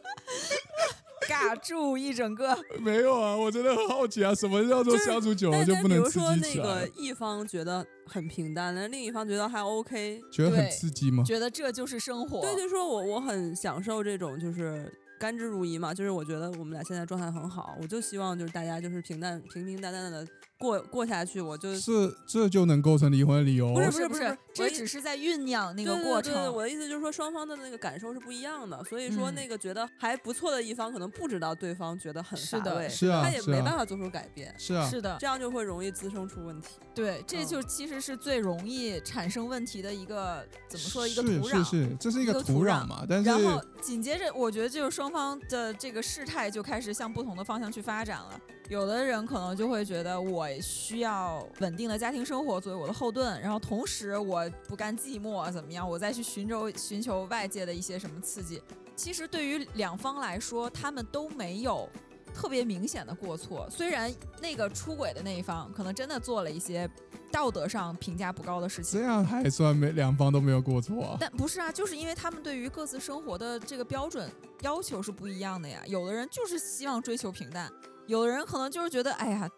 [1.28, 2.56] 尬住一整个。
[2.80, 6.88] 没有啊，我真的很好奇啊，什么叫做相处久了但就不能比如说刺激起来那个？
[6.96, 10.20] 一方觉得很平淡，那另一方觉得还 OK。
[10.32, 11.22] 觉得很刺激吗？
[11.26, 12.40] 觉得这就是生活。
[12.40, 20.26] 对，就说我我很享受这种就是甘之如饴嘛，就是我觉得我们俩现在状态很好，我就希望就是大家就是平淡平平淡淡的
[20.58, 21.74] 过过下去，我就。
[21.74, 23.72] 是这就能构成离婚的理由？
[23.72, 26.54] 不是不是不是我这只是在酝酿那个过对对对程。
[26.54, 36.68] 我的意思就是说，双方的那个感受是不一样的，所以说嗯那个觉得还不错的一方，可能不知道对方觉得很是的乏味，是啊他也没办法做出改变，是啊，是的，这样就会容易滋生出问题。
[36.94, 41.58] 对，这嗯就其实是最容易产生问题的一个怎么说一个土壤。
[41.58, 43.06] 是是，这是一个土壤土壤嘛？
[43.08, 48.40] 但是然后紧接着，我觉得就是双方的这个事态就开始向不同的方向去发展了。
[48.68, 55.88] 有的人可能就会觉得我需要稳定的家庭生活作为我的后盾，然后同时我不甘寂寞，怎么样？
[55.88, 58.62] 我再去寻找寻求外界的一些什么刺激。
[58.94, 61.88] 其实对于两方来说，他们都没有
[62.34, 63.66] 特别明显的过错。
[63.70, 66.86] 虽然那个出轨的那一方可能真的做了一些
[67.32, 71.16] 道德上评价不高的事情这，样还算没两方都没有过错啊？
[71.18, 75.82] 但不是啊，就是因为他们对于各自生活的这个标准要求是不一样的呀。
[75.86, 77.72] 有的人就是希望追求平淡，
[78.08, 79.48] 有的人可能就是觉得，哎呀，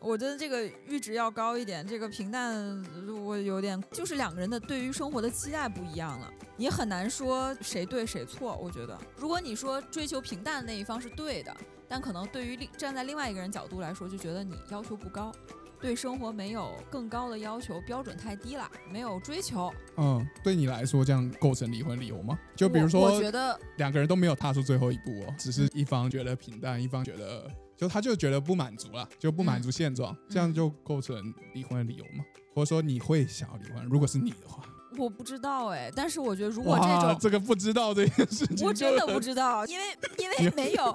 [0.00, 2.82] 我觉得这个阈值要高一点，这个平淡
[3.22, 8.56] 我有点，就是两个人的对于生活的期待不一样了，你很难说谁对谁错。
[8.62, 11.54] 我觉得，如果你说追求平淡的那一方是对的，
[11.88, 15.32] 但可能对于另站在另外一个人角度来说，就觉得你要求不高。
[15.80, 19.72] 对生活没有更高的要求，标准太低了，没有追求。
[19.96, 22.38] 嗯，对你来说这样构成离婚理由吗？
[22.54, 27.50] 就比如说，我觉得两个人都没有踏出最后一步哦，只是一方觉得平淡，一方觉得
[27.80, 32.22] 就他就觉得不满足了，就不满足现状，这样就构成离婚的理由吗？
[32.54, 33.82] 或者说你会想要离婚？
[33.86, 34.62] 如果是你的话，
[34.98, 39.84] 我不知道哎，但是我觉得如果这种这个不知道这件事情，我真的不知道，因为
[40.18, 40.94] 因为 没有。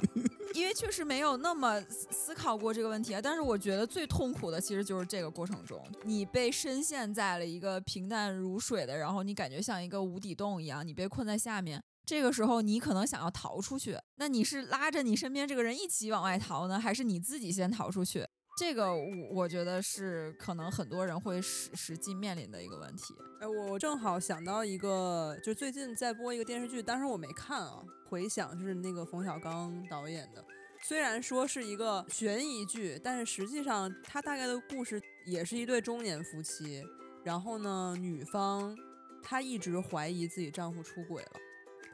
[0.54, 11.84] 因为确实没有那么思考过这个问题啊，但是我觉得最痛苦的其实就是这个过程中，你被深陷在了一个平淡如水的，然后你感觉像一个无底洞一样，你被困在下面。
[12.06, 18.26] 这个时候你可能想要逃出去，那你是拉着你身边这个人一起往外逃呢，还是你自己先逃出去？
[18.58, 23.13] 这个我我觉得是可能很多人会实实际面临的一个问题。
[23.41, 27.84] 哎，我正好想到一个，就最近在播一个电视剧，当时我没看啊。
[28.08, 30.46] 回想就是那个冯小刚导演的，
[30.84, 36.82] 虽然说是一个悬疑剧，但是实际上他大概的故事也是一对中年夫妻。
[37.24, 38.78] 然后呢，女方
[39.24, 41.32] 她一直怀疑自己丈夫出轨了，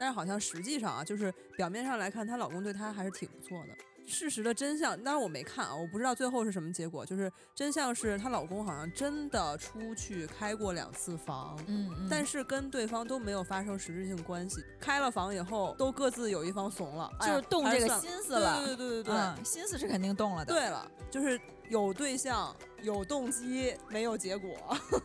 [0.02, 3.74] 但是好像实际上啊，就是表面上来看，她老公对她还是挺不错的。
[4.04, 7.06] 事实的真相，当然我没看啊，我不知道最后是什么结果。
[7.06, 14.60] 就是真相是她老公好像真的出去开过两次房，嗯，但是跟对方都没有发生实质性关系。
[14.80, 18.58] 开了房以后，都各自有一方怂了，就是动这个心思了。
[18.58, 20.52] 对对对对对，心思是肯定动了的。
[20.52, 21.40] 对了，就是
[21.72, 24.50] 有对象、有动机，没有结果，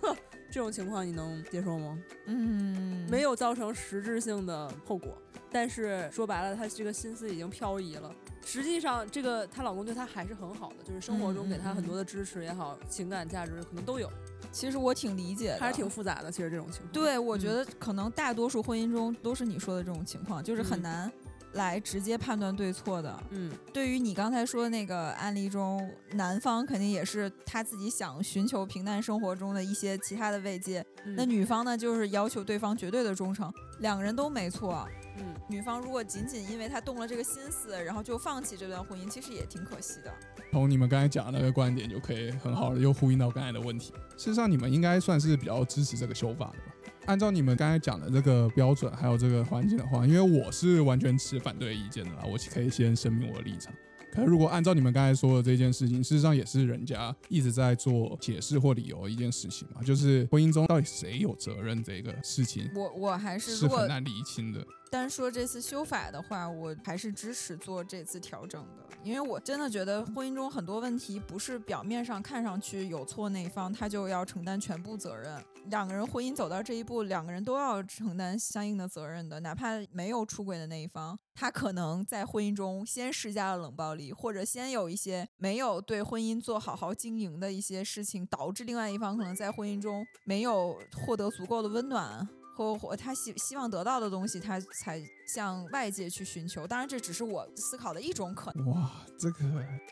[0.51, 1.97] 这种情况你能接受吗？
[2.25, 5.17] 嗯，没有造成实质性的后果，
[5.49, 8.13] 但是说白了，他这个心思已经漂移了。
[8.45, 14.10] 实际上，这个她老公对她还是很好的，就是生活中给她很多的支持也好，情感价值可能都有。
[14.51, 16.30] 其实我挺理解，还是挺复杂的。
[16.30, 21.10] 其实这种情况，对我觉得可能大多数婚姻中都是你说的这种情况，就是很难
[21.58, 23.24] 来直接判断对错的。
[23.32, 34.88] 嗯，对于你刚才说的那个案例中，男方肯定也是他自己想寻求平淡生活中的一些其他的慰藉，那女方呢，就是要求对方绝对的忠诚，两个人都没错。
[35.20, 40.13] 嗯，女方如果仅仅因为她动了这个心思，然后就放弃这段婚姻，其实也挺可惜的。
[40.52, 43.91] 从你们刚才讲的那个观点，就可以很好的又呼应到刚才的问题。
[44.15, 46.76] 事实上，你们应该算是比较支持这个修法的吧？
[47.08, 53.74] 按照你们刚才讲的这个标准，还有这个环境的话，因为我是完全持反对意见的啦，我可以先声明我的立场。
[54.12, 64.60] 可是如果按照你们刚才说的这件事情，事实上也是人家一直在做解释或理由一件事情嘛，就是婚姻中到底谁有责任这个事情，我我还是是很难理清的。
[64.89, 75.43] 单说这次修法的话，我还是支持做这次调整的，因为我真的觉得婚姻中很多问题不是表面上看上去有错那一方他就要承担全部责任。
[75.65, 92.26] 两个人婚姻走到这一步，两个人都要承担相应的责任的，哪怕没有出轨的那一方，他可能在婚姻中先施加了冷暴力，或者先有一些没有对婚姻做好好经营的一些事情，导致另外一方可能在婚姻中没有获得足够的温暖。
[92.58, 96.65] 或或他希希望得到的东西，他才向外界去寻求。
[96.65, 98.65] 当然，这只是我思考的一种可能。
[98.72, 99.46] 哇，这个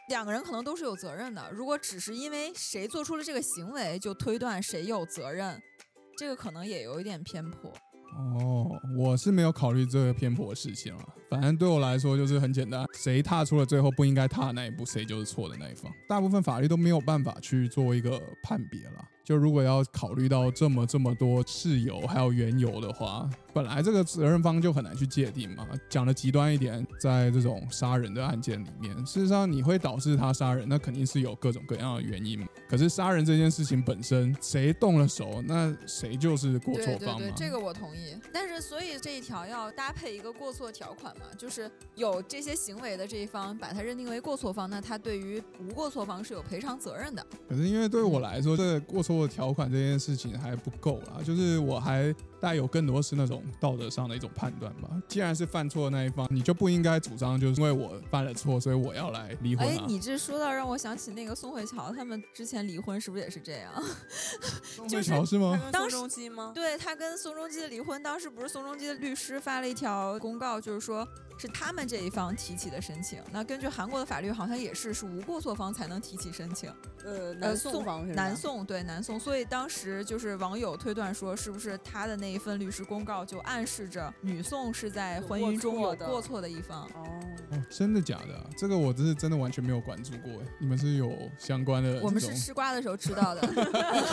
[0.10, 1.48] 两个人可能都是有责任的。
[1.52, 5.62] 如果只是因为谁做出了这个行为就推断谁有责任，
[6.18, 7.72] 这个可能也有一点偏颇。
[8.18, 11.04] 哦，我是没有考虑这个偏颇的事情了。
[11.30, 15.92] 反正对我来说就是很简单，谁踏出了最后不应该踏的那一步，谁就是错的那一方。
[16.08, 19.06] 大部分法律都没有办法去做一个判别了。
[19.26, 25.68] 就如果要考虑到这么这么多事由还有缘由的话，本来这个责任方就很难去界定嘛。
[25.90, 32.48] 讲的极端一点，在这种杀人的案件里面，事实上你会导致他杀人，那肯定是有各种各样的原因。
[32.70, 37.18] 可是杀人这件事情本身，谁动了手，那谁就是过错方嘛。
[37.18, 38.16] 对对对，这个我同意。
[38.32, 47.26] 但是所以这一条要搭配一个过错条款嘛，就是有这些行为的这一方把他认定为过错方，那他对于无过错方是有赔偿责任的。
[47.50, 49.16] 可是因为对我来说，这个过错。
[49.16, 54.90] 做条款这件事情还不够啦，就是我还带有更多是那种道德上的一种判断吧。
[55.08, 59.66] 既然是犯错的那一方，你就不应该主张就是因为我犯了错，所以我要来离婚。
[59.66, 63.74] 哎，你这说到让我想起那个宋慧乔他们之前离婚是不是也是这样？
[64.64, 65.60] 宋慧乔是吗？
[65.74, 66.52] 宋仲基吗？
[66.54, 71.08] 对他跟宋仲基的离婚，当时不是宋仲基的律师发了一条公告，就是说。
[71.38, 73.22] 是他们这一方提起的申请。
[73.32, 76.72] 那根据韩国的法律，好像也是是无过错方才能提起申请。
[77.04, 86.84] 呃，南宋方南宋对南宋，所以当时就是网友推断说，是不是他的那一份律师公告就暗示着女宋是在婚姻中有过错的一方？
[86.96, 87.06] 哦。
[87.52, 90.46] 哦，真的假的啊、这个我真是真的完全没有关注过哎。
[90.60, 93.42] 你们是有相关的我们，是吃瓜的时候吃到的。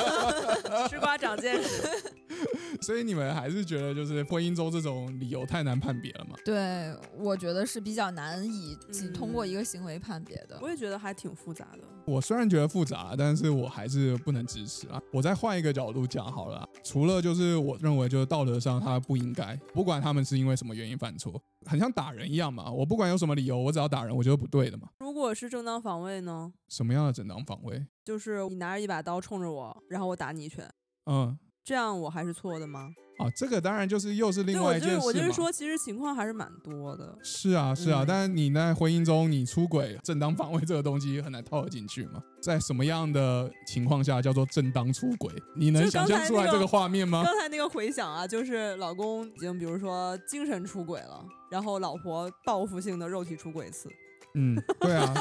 [0.90, 1.88] 吃瓜长见识。
[2.82, 6.36] 所以你们还是觉得就是婚姻中这种理由太难判别了嘛？
[6.44, 10.58] 对，我觉得是比较难以仅通过嗯一个行为判别的。
[10.62, 11.84] 我也觉得还挺复杂的。
[12.06, 15.00] 我虽然觉得复杂，但是我还是不能支持啊。
[15.12, 22.70] 我再换一个角度讲好了啊，除了就是我认为就是道德上他不应该，不管他们是因为什么原因犯错，很像打人一样嘛。
[22.70, 24.88] 我不管有什么理由，我只要打人，我觉得不对的嘛。
[24.98, 26.52] 如果是正当防卫呢？
[26.68, 27.86] 什么样的正当防卫？
[28.04, 30.68] 就是你拿着一把刀冲着我，然后我打你一拳，
[31.06, 32.90] 嗯，这样我还是错的吗？
[33.22, 35.02] 啊，这个当然就是又是另外一件事嘛。
[35.04, 37.16] 我就是说，其实情况还是蛮多的。
[37.22, 42.22] 是啊，是啊，嗯但是你在婚姻中你出轨，正当防卫这个东西很难套得进去嘛？
[42.42, 45.30] 在什么样的情况下叫做正当出轨？
[45.56, 47.22] 你能想象出来这个画面吗？
[47.24, 53.88] 刚才那个回想啊，就是老公已经比如说精神出轨了，然后老婆报复性的肉体出轨一次，
[54.34, 55.14] 嗯，对啊，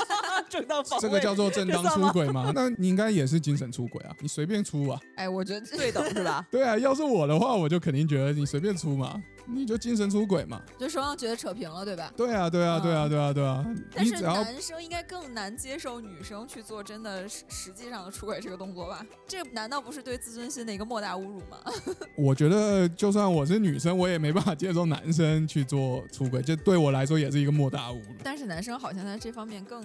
[0.51, 2.51] 正当防卫这个叫做正当出轨吗？
[2.53, 4.99] 那你应该也是精神出轨啊，你随便出啊。
[5.15, 6.45] 哎，我觉得这 对等是吧？
[6.51, 10.61] 对啊，要是我的话，我就肯定觉得你随便出嘛，你就精神出轨嘛。
[10.77, 12.11] 就双方觉得扯平了，对吧？
[12.17, 19.05] 对啊，对啊，对啊，嗯对啊，对啊，但是你只要男生应该更难接受女生去做真的实实际上的出轨这个动作吧？
[19.25, 21.57] 这难道不是对自尊心的一个莫大侮辱吗？
[22.17, 28.15] 我觉得就算我是女生，我也没办法接受男生去做出轨，这对我来说也是一个莫大侮辱。
[28.23, 29.81] 但是男生好像在这方面更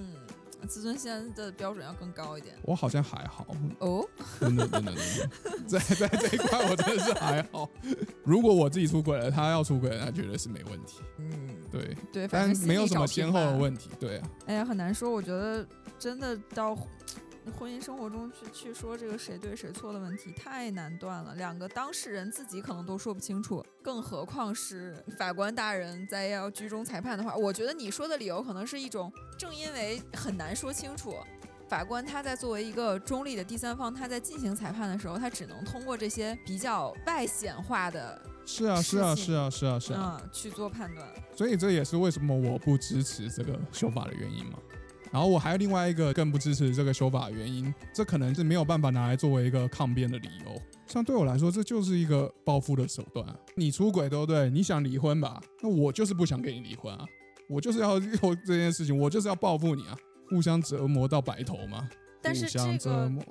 [0.67, 3.47] 自尊心的标准要更高一点我好像还好，
[3.79, 4.07] 哦。
[4.41, 7.69] 真的真的真的， 在在这一块我真的是还好。
[8.25, 11.01] 如果我自己出轨了，他要出轨，那绝对是没问题。
[11.19, 13.57] 嗯，对，对，反但正没有什么先后的。
[13.57, 13.91] 问题。
[14.01, 15.11] 对啊，哎呀，很难说。
[15.11, 15.67] 我觉得
[15.99, 16.77] 真的到
[17.53, 31.15] 婚姻生活中去去说这个谁对谁错的问题太难断了，两个当事人自己可能都说不清楚，更何况是法官大人在要居中裁判的话，我觉得你说的理由可能是一种，正因为很难说清楚。
[31.69, 40.21] 法官他在作为一个中立的第三方，他在进行裁判的时候，他只能通过这些比较外显化的是啊，是啊，是啊，是啊，是啊。
[40.23, 41.05] 嗯去做判断。
[41.35, 44.59] 所以这也是为什么我不支持这个修法的原因嘛。
[45.13, 50.61] 然后我还有另外一个更不支持这个修法的原因，这可能是没有办法拿来作为一个抗辩的理由。
[50.87, 53.37] 像对我来说，这就是一个报复的手段啊。
[53.55, 54.51] 你出轨对不对？
[54.51, 55.41] 你想离婚吧？
[55.63, 57.05] 那我就是不想跟你离婚啊，
[57.49, 59.97] 我就是要用这件事情，我就是要报复你啊，
[60.29, 61.89] 互相折磨到白头嘛。
[62.23, 63.23] 但是互相这个折磨，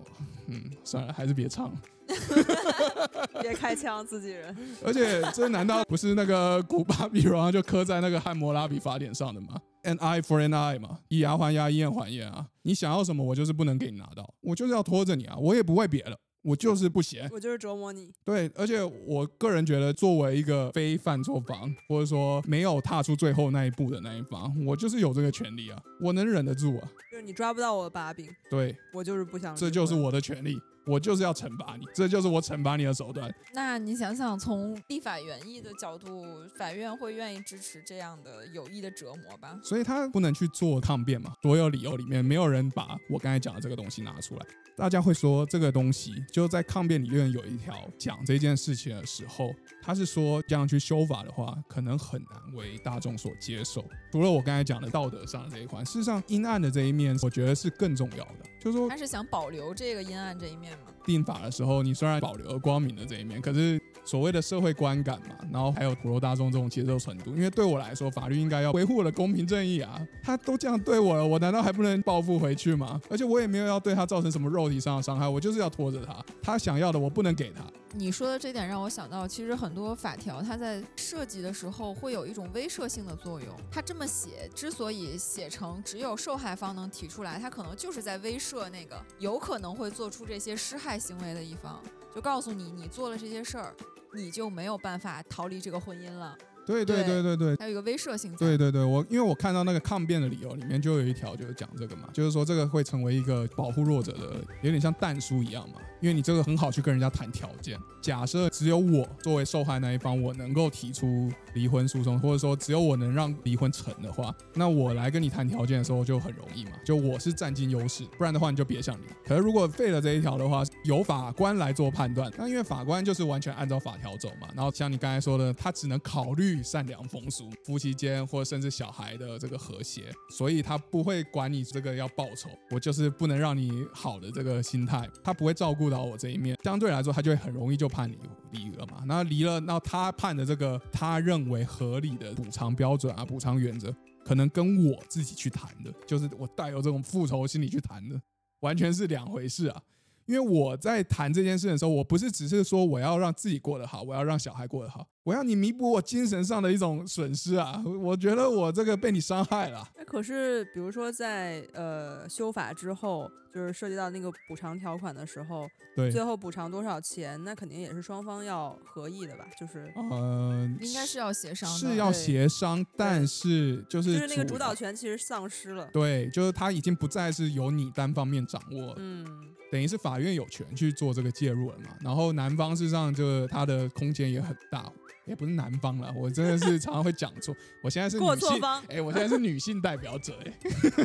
[0.47, 1.81] 嗯，算了，还是别唱了。
[3.41, 4.55] 别开枪，自己人。
[4.85, 12.47] 而且这难道不是那个古巴比伦就刻在那个汉谟拉比法典上的吗？An eye for an eye 嘛，以牙还牙，以眼还眼啊！
[12.63, 15.37] 你想要什么，我就是不能给你拿到，我就是要拖着你啊！
[15.37, 17.29] 我也不为别的，我就是不嫌。
[17.31, 18.11] 我就是折磨你。
[18.25, 26.89] 对，而且我个人觉得，作为一个非犯错方，或者说没有踏出最后那一步的那一方，我就是有这个权利啊，我能忍得住啊。
[27.11, 29.55] 就是你抓不到我的把柄，对，我就是不想。
[29.55, 33.33] 这就是我的权利，我就是要惩罚你，这就是我惩罚你的手段。
[33.53, 36.25] 那你想想，从立法原意的角度，
[36.57, 39.59] 法院会愿意支持这样的有益的折磨吧？
[39.63, 41.33] 所以他不能去做抗辩嘛。
[41.41, 44.45] 所有理由里面，没有人把我刚才讲的这个东西拿出来。
[44.77, 49.49] 大家会说这个东西就在抗辩理论有一条讲这件事情的时候，
[49.85, 53.85] 他是说这样去修法的话，可能很难为大众所接受。
[54.11, 58.37] 除了我刚才讲的道德上的这一块，事实上阴暗的这一面，我觉得是更重要的。
[58.59, 60.85] 就是说他是想保留这个阴暗这一面吗？
[61.05, 69.99] 定法的时候，你虽然保留了光明的这一面，可是所谓的社会观感嘛，然后还有普罗大众这种接受程度，因为对我来说，法律应该要维护我的公平正义啊。
[70.23, 73.01] 他都这样对我了，我难道还不能报复回去吗？
[73.09, 77.63] 而且我也没有要对他造成什么肉体上的伤害，我就是要拖着他，他想要的我不能给他。
[77.97, 83.47] 你说的这点让我想到，其实很多法条它在设计的时候会有一种威慑性的作用。
[83.71, 91.81] 它这么写，之所以写成只有受害方能提出来，它可能就是在威慑那个有可能会做出这些施害行为的一方，
[92.15, 93.75] 就告诉你，你做了这些事儿，
[94.13, 96.37] 你就没有办法逃离这个婚姻了。
[96.65, 97.55] 对对对对对。
[97.57, 98.45] 还有一个威慑性在。
[98.45, 107.79] 对对对，我因为我看到那个抗辩的理由里面就有一条就是讲这个嘛，就是说这个会成为一个保护弱者的，有点像弹书一样嘛，因为你这个很好去跟人家谈条件。
[108.01, 119.03] 假设只有我作为受害那一方，我能够提出离婚诉讼，或者说只有我能让离婚成的话，那我来跟你谈条件的时候就很容易嘛，就我是占尽优势，不然的话你就别想离。
[119.25, 138.17] 可是如果废了这一条的话，由法官来做判断，那因为法官就是完全按照法条走嘛，然后像你刚才说的，他只能考虑善良风俗、夫妻间或甚至小孩的这个和谐，所以他不会管你这个要报仇，我就是不能让你好的这个心态，他不会照顾到我这一面，相对来说他就会很容易就判离
[138.51, 139.03] 离了嘛。
[139.05, 143.95] 那离了，那他判的这个他认为合理的补偿标准啊、补偿原则。
[144.23, 148.19] 可能跟我自己去谈的，就是我带有这种复仇心理去谈的，
[148.61, 149.79] 完全是两回事啊。
[150.25, 157.83] 因为我在谈这件事的时候，我不是只是说我要让自己过得好，我要让小孩过得好，我要你弥补我精神上的一种损失啊！
[157.99, 159.83] 我觉得我这个被你伤害了。
[159.97, 169.47] 那可是，比如说在呃修法之后，就是涉及到那个补偿条款的时候，对，最后补偿多少钱，那肯定也是双方要合意的吧？
[169.59, 175.89] 就是呃，应该是要协商的，是要协商，但是就是就是那个主导权其实丧失了。
[175.91, 178.93] 对，就是他已经不再是由你单方面掌握。
[178.97, 179.25] 嗯。
[179.71, 184.89] 等于是法院有权去做这个介入了嘛，然后男方事实上就他的空间也很大，
[185.25, 190.53] 也不是男方了，我真的是常常会讲错，我现在是女性，哎，我现在是女性代表者，哎，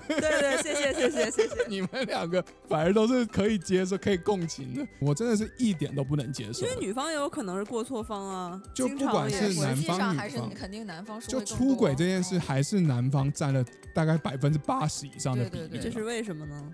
[0.09, 13.65] 对对，谢谢谢谢谢谢，你们两个反而都是可以接受、可以共情的，我真的是一点都不能接受，因为女方也有可能是过错方啊，就不管是男方女方，肯定男方就出轨这件事还是男方占了
[13.95, 16.71] 大概百分之八十以上的比例，这是为什么呢？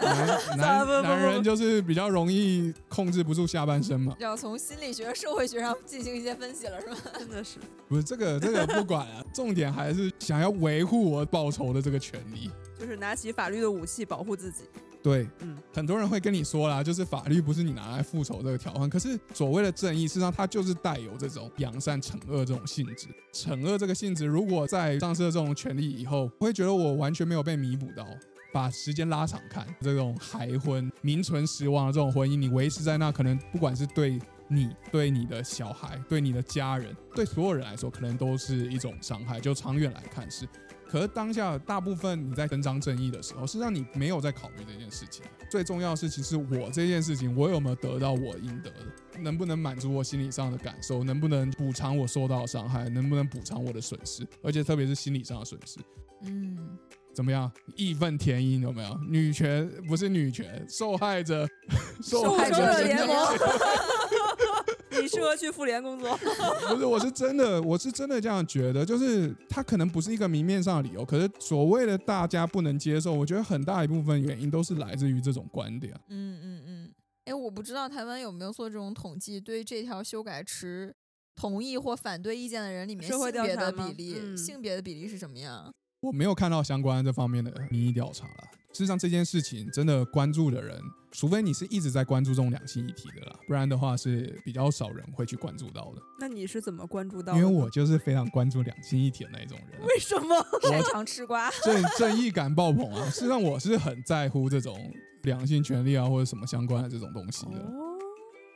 [0.00, 6.96] 男男男人就是比较容易控制不住下半身嘛，要从心理学、社会学上进行一些分析了，是吗？
[7.18, 7.58] 真的是，
[7.88, 14.64] 不是这个这个不管啊，重点还是想要维护我报仇的这个权利，就是拿起法律的武器保护自己。
[15.02, 23.08] 对，嗯，很多人会跟你说啦，就是法律不是你拿来复仇这个条款，可是所谓的正义，事实上它就是带有这种扬善惩恶这种性质。
[23.30, 28.06] 惩恶这个性质，如果在丧失了这种权利以后，我会觉得我完全没有被弥补到。
[28.54, 39.40] 把时间拉长看，这种孩婚名存实亡的这种婚姻，你维持在那，可能不管是对你、对你的小孩、对你的家人、对所有人来说，可能都是一种伤害。
[39.40, 40.46] 就长远来看是，
[40.88, 45.24] 可是当下大部分你在伸张正义的时候，实际上你没有在考虑这件事情。
[45.50, 49.18] 最重要的是，其实我这件事情，我有没有得到我应得的？
[49.18, 51.02] 能不能满足我心理上的感受？
[51.02, 52.88] 能不能补偿我受到的伤害？
[52.88, 54.24] 能不能补偿我的损失？
[54.44, 55.80] 而且特别是心理上的损失。
[56.22, 56.78] 嗯。
[57.14, 57.50] 怎么样？
[57.76, 58.98] 义愤填膺有没有？
[59.08, 61.48] 女权不是女权，受害者，
[62.02, 63.16] 受害者联盟。
[65.00, 66.16] 你适合去妇联工作。
[66.68, 68.84] 不是，我是真的，我是真的这样觉得。
[68.86, 75.92] 就是他可能不是一个明面上的理由，可是所谓的大家不能接受，我觉得很大一部分原因都是来自于这种观点。
[76.08, 76.90] 嗯嗯嗯。
[77.24, 80.94] 哎，我不知道台湾有没有做这种统计，对这条修改持
[81.34, 85.74] 同意或反对意见的人里面，性别的比例，性别的比例是什么样？
[86.04, 88.44] 我没有看到相关这方面的民意调查了。
[88.74, 90.78] 事实上，这件事情真的关注的人，
[91.12, 96.02] 除非你是一直在关注这种两性议题的啦，不然的话是比较少人会去关注到的。
[96.18, 97.34] 那你是怎么关注到？
[97.36, 99.80] 因为我就是非常关注两性议题的那一种人。
[99.86, 100.44] 为什么？
[100.68, 103.08] 擅长吃瓜，正正义感爆棚啊！
[103.08, 104.76] 事实上，我是很在乎这种
[105.22, 107.64] 两性权利啊，或者什么相关的这种东西的。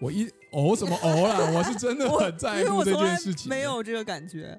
[0.00, 4.58] 我一哦什么哦啦，我是真的很在乎这件事情， 没有这个感觉。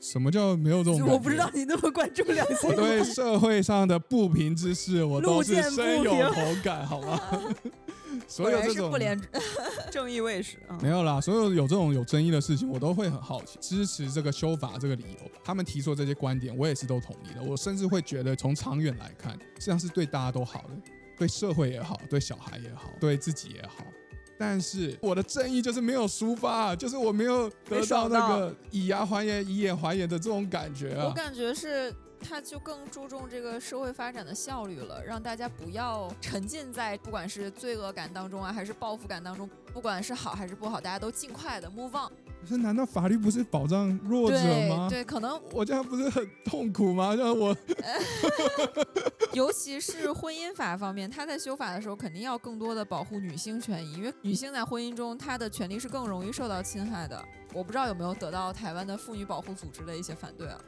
[0.00, 1.08] 什么叫没有这种？
[1.08, 2.70] 我不知道你那么关注两性。
[2.70, 7.20] 我对社会上的不平之事，我都是深有同感，好吗？
[8.26, 9.18] 所有这种不廉
[9.90, 11.20] 正义卫士没有啦。
[11.20, 15.30] 所有有这种有争议的事情，我都会很好奇，支持这个修法这个理由。
[15.44, 17.42] 他们提出这些观点，我也是都同意的。
[17.42, 20.70] 我甚至会觉得，从长远来看，实际上是对大家都好的，
[21.18, 23.84] 对社会也好，对小孩也好，对自己也好。
[24.38, 31.06] 但是我的正义就是没有抒发，就是我没有得到那个以牙还牙、以眼还眼的这种感觉啊。
[31.06, 42.12] 我感觉是，他就更注重这个社会发展的效率了，让大家不要沉浸在不管是罪恶感当中啊，还是报复感当中，不管是好还是不好，大家都尽快的 move on。
[42.40, 44.38] 可是，难道法律不是保障弱者
[44.68, 44.86] 吗？
[44.88, 47.14] 对， 可能我这样不是很痛苦吗？
[47.14, 47.56] 让我
[49.34, 57.22] 尤其是婚姻法方面，他在修法的时候肯定要更多的保护女性权益，因为女性在婚姻中她的权利是更容易受到侵害的。
[57.52, 60.60] 我不知道有没有得到台湾的妇女保护组织的一些反对啊。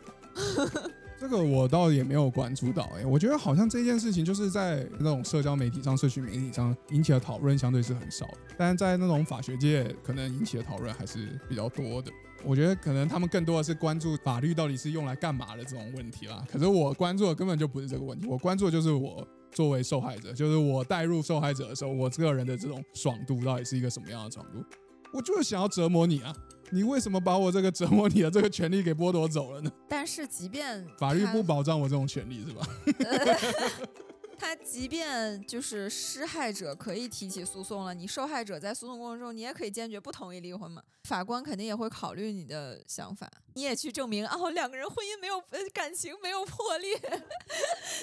[1.21, 12.11] 这个我倒也没有关注到，哎，我觉得好像这件事情就是在那种社交媒体上、社区媒体上引起的讨论相对是很少的，但是在那种法学界可能引起的讨论还是比较多的。
[12.43, 16.43] 我觉得可能他们更多的是关注法律到底是用来干嘛的这种问题啦。
[16.51, 24.65] 可是我关注的根本就不是这个问题，我关注的就是我作为受害者，就是我带入受害者的时候，我这个人的这种爽度到底是一个什么样的程度？
[25.13, 26.35] 我就是想要折磨你啊！
[26.71, 29.71] 你为什么把我这个折磨你的这个权利给剥夺走了呢？
[29.89, 32.67] 但是，即便法律不保障我这种权利，是吧？
[34.41, 40.81] 他即便就是施害者可以提起诉讼了，你受害者在诉讼过程中，你也可以坚决不同意离婚嘛？
[41.05, 45.35] 法官肯定也会考虑你的想法，你也去证明哦，两个人婚姻没有
[45.75, 46.99] 感情没有破裂。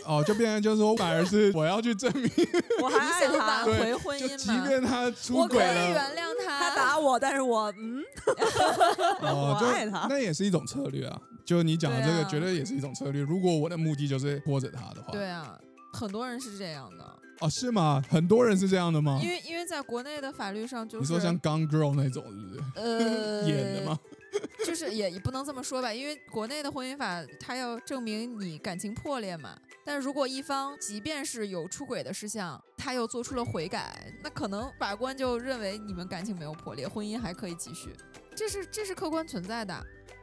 [0.05, 2.29] 哦，就变成就是说，反而是我要去证明，
[2.83, 4.61] 我还爱他，挽回婚姻嘛？
[4.61, 8.03] 即便他出轨了，原谅他，他打我，但是我嗯，
[9.21, 11.19] 我爱他，那也是一种策略啊。
[11.43, 13.21] 就你讲的这个，绝对也是一种策略。
[13.21, 15.57] 如果我的目的就是拖着他的话，对啊，
[15.93, 18.03] 很多人是这样的，哦，是吗？
[18.09, 19.29] 很多人是这样的吗因？
[19.29, 22.61] 为因为在国内的法律上就是你说像《Gone Girl》那种，是不是？
[22.75, 23.97] 呃 演的吗？
[24.65, 29.57] 就是也也不能这么说吧，因为国内的婚姻法它要证明你感情破裂嘛。
[29.85, 37.95] 但是如果一方即便是有出轨的事项，他又做出了悔改，那可能法官就认为你们感情没有破裂，婚姻还可以继续，
[38.35, 39.73] 这是这是客观存在的。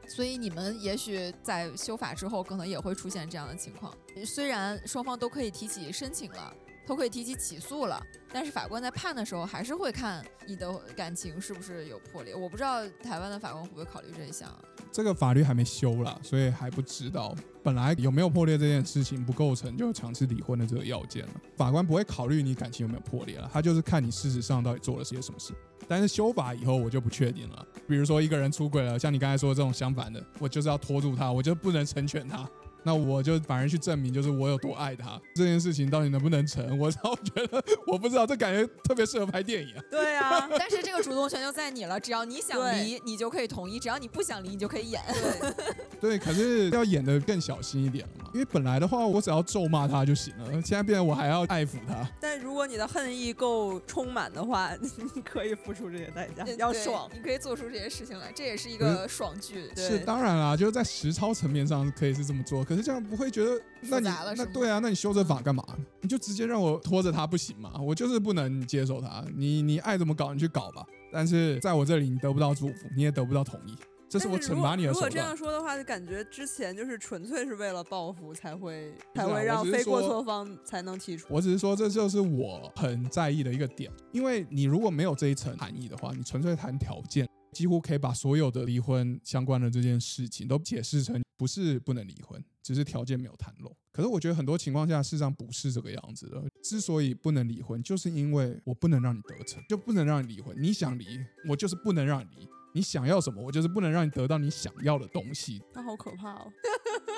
[0.07, 3.93] 所以你们也许在修法之后，可能也会出现这样的情况。
[4.25, 6.55] 虽然双方都可以提起申请了，
[6.87, 8.01] 都可以提起起诉了，
[8.33, 12.35] 但是法官在判的时候，还是会看你的感情是不是有破裂。
[12.35, 14.49] 我不知道台湾的法官会不会考虑这一项？
[14.93, 17.35] 这个法律还没修啦，所以还不知道。
[17.65, 25.53] 本来有没有破裂这件事情不构成就强制离婚的这个要件了，法官不会考虑你感情有没有破裂了，他就是看你事实上到底做了些什么事。
[25.87, 32.49] 但是修法以后我就不确定了，比如说一个人出轨了，像你刚才说的这种相反的，我就是要拖住他，我就不能成全他。
[32.85, 36.79] 那我就反而去证明，就是我有多爱他这件事情到底能不能成？
[36.79, 39.83] 我超觉得，我不知道，这感觉特别适合拍电影啊。
[39.91, 45.03] 对啊， 但是这个主动权就在你了，只要你想离，你就可以同意；只要你不想离，你就可以演。
[45.41, 45.55] 对，
[46.17, 52.07] 对，可是要演的更小心一点了嘛，因为本来的话我只要咒骂他就行了，现在变得我还要爱抚他。
[52.21, 54.73] 但如果你的恨意够充满的话，
[55.15, 57.11] 你可以付出这些代价，要对爽。
[57.15, 59.71] 你可以做出这些事情来，这也是一个爽剧。
[59.75, 65.65] 对是当然啦，就是在实操层面上可以是这么做，可是这样不会觉得，那你那对啊，那你修这法干嘛？
[66.01, 67.73] 你就直接让我拖着他不行吗？
[67.81, 73.77] 我就是不能接受他，你你爱怎么搞你去搞吧，但是在我这里你得不到祝福，你也得不到同意，
[74.09, 75.37] 这是我惩罚你的手如果这样。
[75.37, 81.27] 说的话，就感觉之前就是纯粹是为了报复才会啊才会让非过错方才能提出。
[81.29, 93.77] 我只是说，这就是我很在意的一个点，因为你如果没有这一层含义的话，你纯粹谈条件，几乎可以把所有的离婚相关的这件事情都解释成不是不能离婚，只是条件没有谈拢。
[93.93, 96.43] 可是我觉得很多情况下，事实上不是这个样子的。
[96.63, 100.57] 之所以不能离婚，就是因为我不能让你得逞，就不能让你离婚。
[100.59, 101.05] 你想离，
[101.49, 102.49] 我就是不能让你离。
[102.75, 105.63] 你想要什么，我就是不能让你得到你想要的东西。
[105.73, 106.53] 那好可怕哦！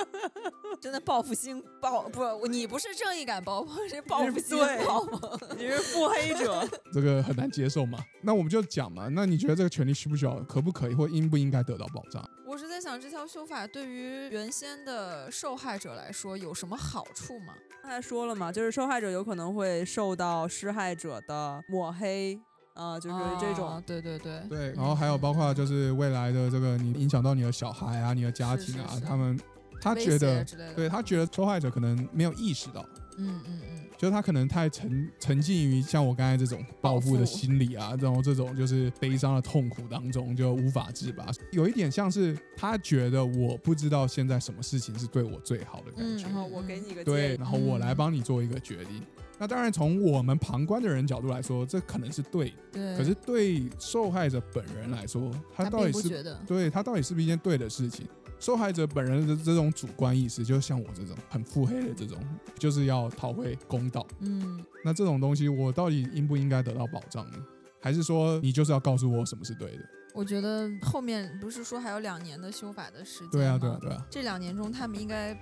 [0.79, 5.41] 真的报复心报不，你不是正义感爆棚，是报复心对爆棚。
[5.57, 7.99] 你是腹黑者， 这个很难接受嘛？
[8.21, 9.09] 那我们就讲嘛。
[9.09, 12.23] 那你觉得这个权利需不需要，可不可以，或应不应该得到保障？
[12.47, 17.55] 我是在想，这条修法对于原先的受害者来说有什么好处吗？
[17.83, 22.39] 刚才说了嘛，就是受害者有可能会受到施害者的抹黑，
[22.77, 23.67] 呃，就是这种。
[23.69, 29.39] 哦对对对对，然后还有包括就是未来的这个你影响到你的小孩啊、你的家庭啊，是是是他们
[29.81, 32.85] 他觉得，对他觉得受害者可能没有意识到，
[33.19, 49.03] 嗯嗯嗯，就是他可能太沉沉浸于像我刚才这种报复的心理啊，然后这种就是悲伤的痛苦当中就无法自拔，有一点像是他觉得我不知道现在什么事情是对我最好的感嗯觉，然后我给你个建对，议，然后我来帮你做一个决定。
[49.39, 52.57] 那当然，从我们旁观的人角度来说，这可能是对的。
[52.73, 52.97] 对。
[52.97, 58.07] 可是对受害者本人来说，他他到底是对他到底是不是一件对的事情？
[58.39, 62.19] 受害者本人的这种主观意识，就像我这种很腹黑的这种，
[62.59, 64.07] 就是要讨回公道。
[64.21, 67.39] 嗯，那这种东西，我到底应不应该得到保障呢？
[67.81, 69.83] 还是说你就是要告诉我什么是对的？
[70.17, 74.03] 我觉得后面不是说还有两年的修法的时间对啊，对啊，对啊。
[74.11, 75.37] 这两年中，他们应该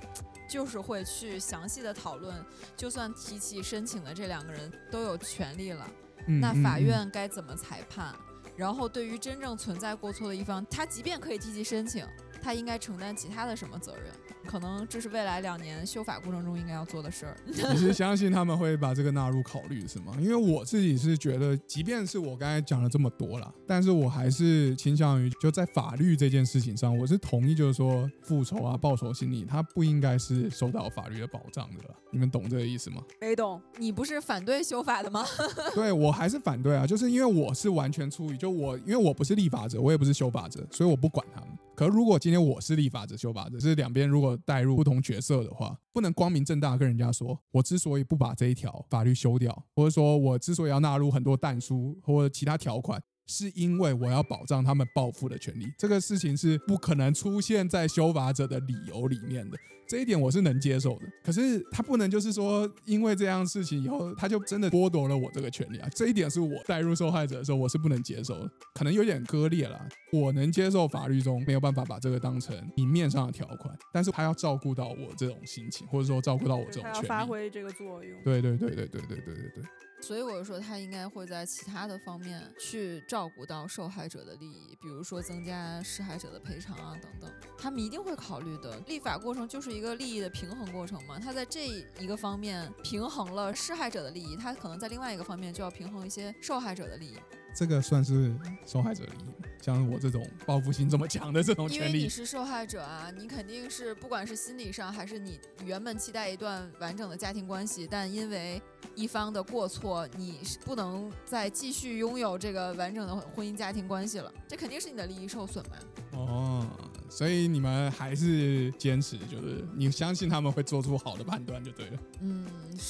[0.51, 2.35] 就是会去详细的讨论，
[2.77, 5.89] 就算提起申请的这两个人都有权利了，
[6.27, 8.13] 嗯那法院该怎么裁判？
[8.57, 12.05] 然后对于真正存在过错的一方，他即便可以提起申请，
[12.45, 14.13] 他应该承担其他的什么责任？
[14.47, 17.35] 可能这是未来两年修法过程中应该要做的事儿。
[17.47, 20.15] 你是相信他们会把这个纳入考虑是吗？
[20.21, 31.95] 因为我自己是觉得，即便是我刚才讲了这么多了，但是我还是倾向于就在法律这件事情上，我是同意，就是说复仇啊、报仇心理，它不应该是受到法律的保障的啦。
[32.11, 33.03] 你们懂这个意思吗？
[33.23, 33.61] 没懂。
[33.79, 35.25] 你不是反对修法的吗？
[35.75, 41.49] 对我还是反对啊，就是因为我是完全出于就我，因为我不是立法者，我也不是修法者，所以我不管他们。
[41.77, 53.03] 可如果今天我是立法者、修法者，是两边如果带入不同角色的话，不能光明正大跟人家说，我之所以不把这一条法律修掉，或者说我之所以要纳入很多弹书或者其他条款。
[53.27, 59.57] 是因为我要保障他们报复的权利，这个事情是不可能出现在修法者的理由里面的，
[59.89, 61.07] 这一点我是能接受的。
[61.25, 69.89] 可是他不能就是说，因为这样事情以后，他就真的剥夺了我这个权利啊，这一点是我带入受害者的时候，我是不能接受的，可能有点割裂了。
[70.13, 77.09] 我能接受法律中没有办法把这个当成明面上的条款，但是他要照顾到我这种心情，或者说照顾到我这种他要权利。
[77.09, 78.23] 发挥这个作用。
[78.23, 79.65] 对对对对对对对对对。
[80.05, 88.79] 所以我说他应该会在其他的方面去照顾到受害者的利益，比如说增加施害者的赔偿啊等等，他们一定会考虑的。
[88.81, 97.17] 立法过程就是一个利益的平衡过程嘛，他在这一个方面平衡了施害者的利益，他可能在另外一个方面就要平衡一些受害者的利益。
[97.55, 98.35] 这个算是
[98.67, 99.49] 受害者利益吗？
[99.63, 108.61] 像我这种报复心这么强的这种因为，你是受害者啊，你肯定是不管是心理上还是你原本期待一段完整的家庭关系，但因为
[108.95, 115.77] 一方的过错，你是不能再继续拥有这个完整的婚姻家庭关系了，这肯定是你的利益受损嘛。
[116.13, 116.67] 哦，
[117.09, 121.99] 所以你们还是坚持，就是你相信他们会做出好的判断就对了。
[122.21, 122.47] 嗯，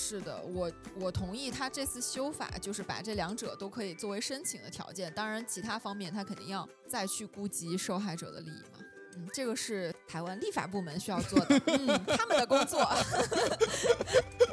[0.07, 5.11] 是的，我我同意他这次修法，就是把这两者都可以作为申请的条件。
[5.15, 8.85] 当然，其他方面他肯定要再去顾及受害者的利益嘛。
[9.17, 12.87] 嗯，这个是台湾立法部门需要做的， 嗯，他们的工作。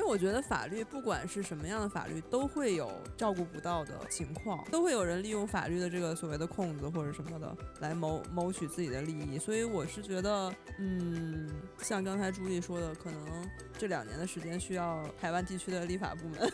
[0.00, 9.38] 因为我觉得法律不管是什么样的法律，都会有照顾不到的情况，都会有人利用法律的这个所谓的空子或者什么的来谋谋取自己的利益。
[9.38, 11.46] 所以我是觉得，嗯，
[11.82, 13.20] 像刚才朱莉说的，可能
[13.76, 16.50] 这两年的时间需要台湾地区的立法部门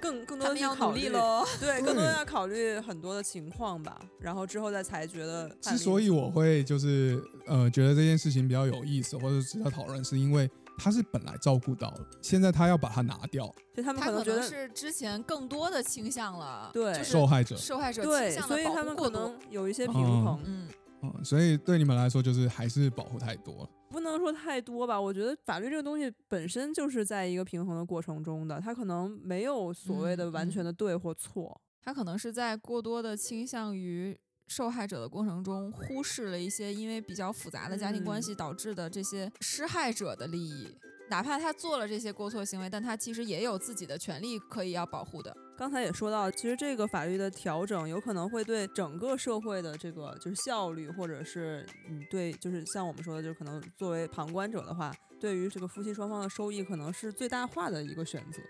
[0.00, 1.10] 更更多的要去考虑。
[1.10, 1.44] 喽。
[1.60, 5.46] 对，更多要考虑很多的情况吧，然后之后再裁决的。
[5.60, 19.36] 之所以我会就是呃觉得这件事情比较有意思，或者值得讨论，是因为他是本来照顾到了，现在他要把它拿掉，所以他们可能觉得是之前更多的倾向了，对就是受害者，受害者对，倾向所以的保护过他们可能。
[19.50, 20.40] 有一些平嗯衡。
[20.44, 20.68] 嗯，
[21.02, 23.68] 嗯，所以对你们来说就是还是保护太多了。
[23.88, 31.58] 不能说太多吧，我觉得法律这个东西本身就是在一个平衡的过程中的，它可能没有所谓的嗯完全嗯的对或错。
[31.82, 40.76] 他可能是在过多的倾向于受害者的过程中，忽视了一些因为比较复杂的家庭关系导致的这些施害者的利益。
[41.08, 45.32] 哪怕他做了这些过错行为，但他其实也有自己的权利可以要保护的。
[45.56, 58.40] 刚才也说到，其实这个法律的调整有可能会对整个社会的这个就是效率，或者是嗯对，就是像我们说的，就是可能作为旁观者的话，对于这个夫妻双方的收益可能是最大化的一个选择。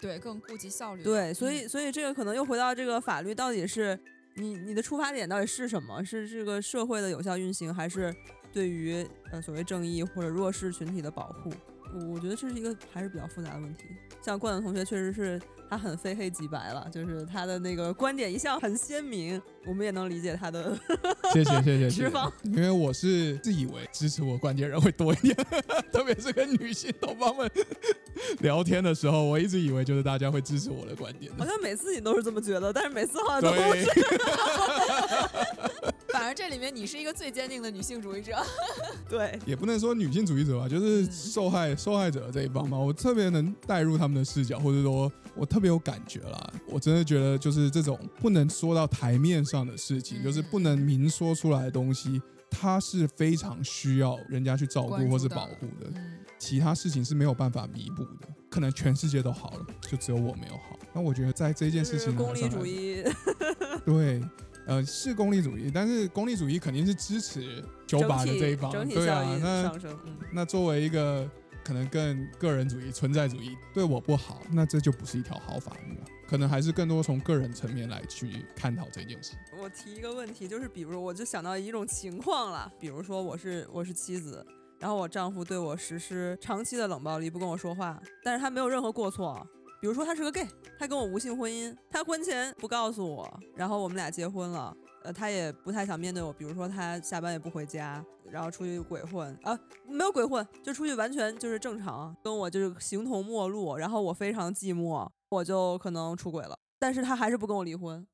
[0.00, 1.02] 对，更顾及效率。
[1.02, 3.98] 对，所嗯以所以这个可能又回到这个法律到底是
[4.38, 6.02] 你你的出发点到底是什么？
[6.04, 8.14] 是这个社会的有效运行，还是
[8.52, 11.52] 对于呃所谓正义或者弱势群体的保护？
[12.12, 13.84] 我觉得这是一个还是比较复杂的问题。
[14.22, 20.76] 像冠子同学确实是他很非黑即白了，就是他的那个观点一向很鲜明，我们也能理解他的
[21.32, 22.10] 谢谢谢谢
[22.44, 25.36] 因为我是自以为支持我观点人会多一点，
[25.92, 27.50] 特别是跟女性同胞们
[28.40, 31.50] 聊天的时候，我一直以为就是大家会支持我的观点的好。
[31.50, 33.90] 像每次你都是这么觉得，但是每次好像都不对是。
[36.18, 38.32] 反而这里面你是一个最坚定的女性主义者。
[39.08, 46.52] 对，也不能说女性主义者吧，就是受害受害者这一方吧，我特别能带入他们的视角，或者说我特别有感觉啦。
[46.66, 55.88] 我真的觉得就是这种不能说到台面上的事情，嗯就是不能明说出来的东西，它是非常需要人家去照顾或是保护的。
[55.94, 60.76] 嗯，其他事情是没有办法弥补的，可能全世界都好了，就只有我没有好。
[60.92, 63.04] 那我觉得在这件事情是功利主义
[63.84, 64.20] 对，
[64.68, 69.72] 呃，是功利主义，但是功利主义肯定是支持九整把的这一方，对啊那。
[70.30, 71.26] 那作为一个
[71.64, 76.04] 可能更个人主义、存在主义对我不好，那这就不是一条好法律了。
[76.28, 79.32] 可能还是更多从个人层面来去探讨这件事。
[79.58, 84.46] 我提一个问题，就是比如我就想到一种情况了，比如说我是我是妻子，
[84.78, 89.46] 然后我丈夫对我实施长期的冷暴力，不跟我说话，但是他没有任何过错。
[89.80, 90.46] 比如说他是个 gay，
[90.78, 108.04] 他跟我无性婚姻，他婚前不告诉我，然后我们俩结婚了，呃，他也不太想面对我，比如说他下班也不回家，然后出去鬼混啊，没有鬼混，就出去完全就是正常，跟我就是形同陌路，然后我非常寂寞，我就可能出轨了，但是他还是不跟我离婚。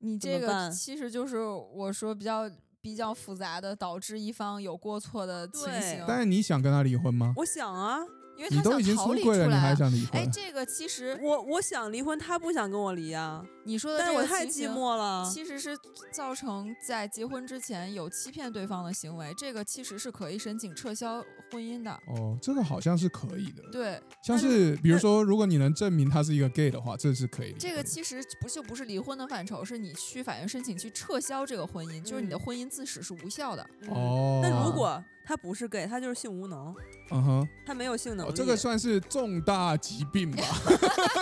[0.00, 2.50] 你这个其实就是我说比较
[2.82, 6.04] 比较复杂的，导致一方有过错的情对形。
[6.06, 7.32] 但是你想跟他离婚吗？
[7.36, 8.00] 我想啊，
[8.36, 9.74] 因为他你都已经想逃离出来了，你还。
[9.74, 10.26] 想离婚哎，？
[10.32, 15.28] 这个其实我我想离婚，他不想跟我离啊，你说的但我太寂寞了。
[15.32, 15.76] 其实是
[16.12, 21.90] 造成在结婚之前有欺骗对方的行为，这个其实是可以申请撤销婚姻的。
[22.06, 23.62] 哦，这个好像是可以的。
[23.72, 27.58] 对，像是比如说，如果你能证明他是一个 gay 的话，这是可以的。
[27.58, 33.66] 这个其实不就不是离婚的范畴，是你去法院申请去撤销这个婚姻，就是你的嗯婚姻自始是无效的。
[33.82, 36.74] 嗯哦，那如果他不是 gay，他就是性无能，
[37.10, 40.42] 嗯哼，他没有性能哦，力，这个算是重大疾病吧？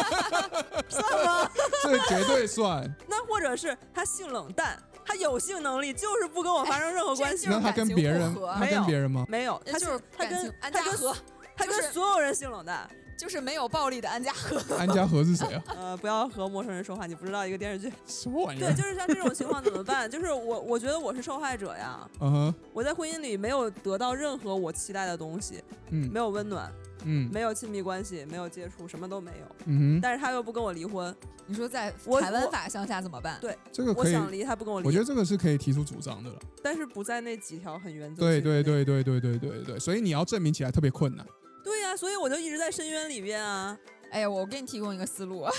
[0.89, 1.49] 算吗？
[1.83, 2.83] 这绝对算。
[3.09, 7.47] 那或者是他性冷淡，他有性能力，就是不跟我发生任何关系。
[7.47, 9.25] 就是那他跟别人，他没有跟别人吗？
[9.29, 11.17] 没有，他就是他跟他跟和，
[11.57, 12.89] 他跟所有人性冷淡。
[13.23, 14.61] 就是没有暴力的安家和。
[14.75, 15.63] 安家和是谁啊？
[15.79, 17.93] 呃，不要和陌生人说话，你不知道一个电视剧。
[18.05, 20.11] 什么玩意儿对，就是像这种情况怎么办？
[20.11, 22.01] 就是我，我觉得我是受害者呀。
[22.19, 26.69] 嗯哼，我在婚姻里没有得到任何我期待的东西，嗯没有温暖，
[27.05, 29.47] 嗯没有亲密关系，没有接触，什么都没有。
[29.67, 31.15] 嗯哼，但是他又不跟我离婚，
[31.47, 33.39] 你说在我台湾法乡下怎么办？
[33.41, 34.87] 对这个可以，我想离，他不跟我离。
[34.89, 36.37] 我觉得这个是可以提出主张的了。
[36.61, 38.21] 但是不在那几条很原则。
[38.21, 38.65] 对对。
[38.65, 41.25] 对对对对对对，所以你要证明起来特别困难。
[41.63, 43.77] 对呀、所以我就一直在深渊里边啊。
[44.11, 45.51] 哎呀，我给你提供一个思路，啊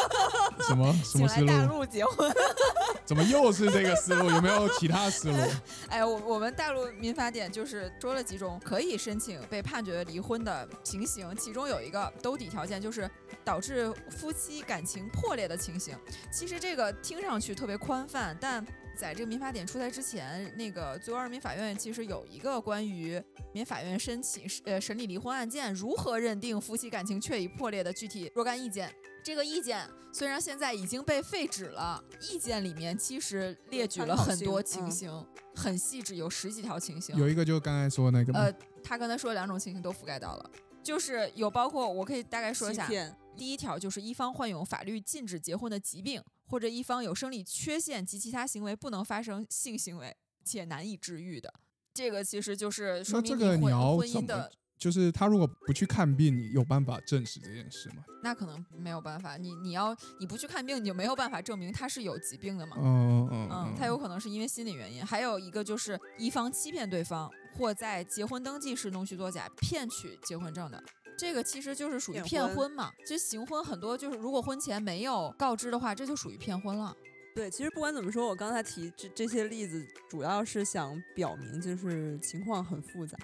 [0.66, 1.80] 什么什么思来大路？
[1.80, 2.32] 陆结婚。
[3.04, 4.30] 怎么又是这个思路？
[4.30, 5.36] 有没有其他思路？
[5.90, 13.10] 哎，我我们大陆民法典就是说了几种可以申请被判决离婚的情形，其中有一个兜底条件，就是
[13.44, 15.94] 导致夫妻感情破裂的情形。
[16.32, 18.64] 其实这个听上去特别宽泛，但
[19.00, 23.18] 在这个民法典出台之前，那个最高人民法院其实有一个关于
[23.54, 28.94] 民法院申请呃审理离婚案件如何认定夫妻感情确已破裂的具体若干意见。
[29.24, 37.16] 这个意见虽然现在已经被废止了，意见里面其实列举了很多情嗯形，很细致，有十几条情形。
[37.16, 40.50] 有一个就刚才说的那个嘛呃，他刚才说的两种情形都覆盖到了，
[40.82, 42.86] 就是有包括我可以大概说一下，
[43.34, 51.52] 第一条就是一方患有法律禁止结婚的疾病，或者一方有生理缺陷及其他行为不能发生性行为且难以治愈的，
[51.94, 54.50] 这个其实就是说那这个你明你婚姻的。
[54.80, 58.02] 就是他如果不去看病，你有办法证实这件事吗？
[58.22, 62.78] 那可能没有办法，你你要你不去看病，你就没有办法证明他是有疾病的嘛。
[62.80, 70.82] 嗯嗯嗯，他有可能是因为心理原因，还有一个就是一方欺骗对方，或在结婚登记时弄虚作假骗取结婚证的。
[71.20, 72.90] 这个其实就是属于骗婚嘛。
[73.04, 76.96] 其实行婚很多就是，如果婚前没有告知的话，这就属于骗婚了。
[77.34, 83.18] 对，其实不管怎么说，我刚才提这这些例子，主要是想表明，就是情况很复杂。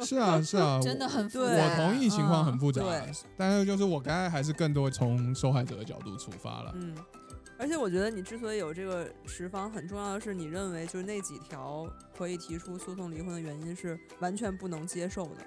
[0.00, 1.52] 是啊是啊， 真的很复杂。
[1.52, 6.72] 我同意情况很嗯复杂，对但是就是我刚才还是更多从受害者的角度出发了。
[6.76, 6.96] 嗯，
[7.58, 15.46] 而且我觉得你之所以有这个十方，很重要的是你认为就是那几条可以提出诉讼离婚的原因是完全不能接受的，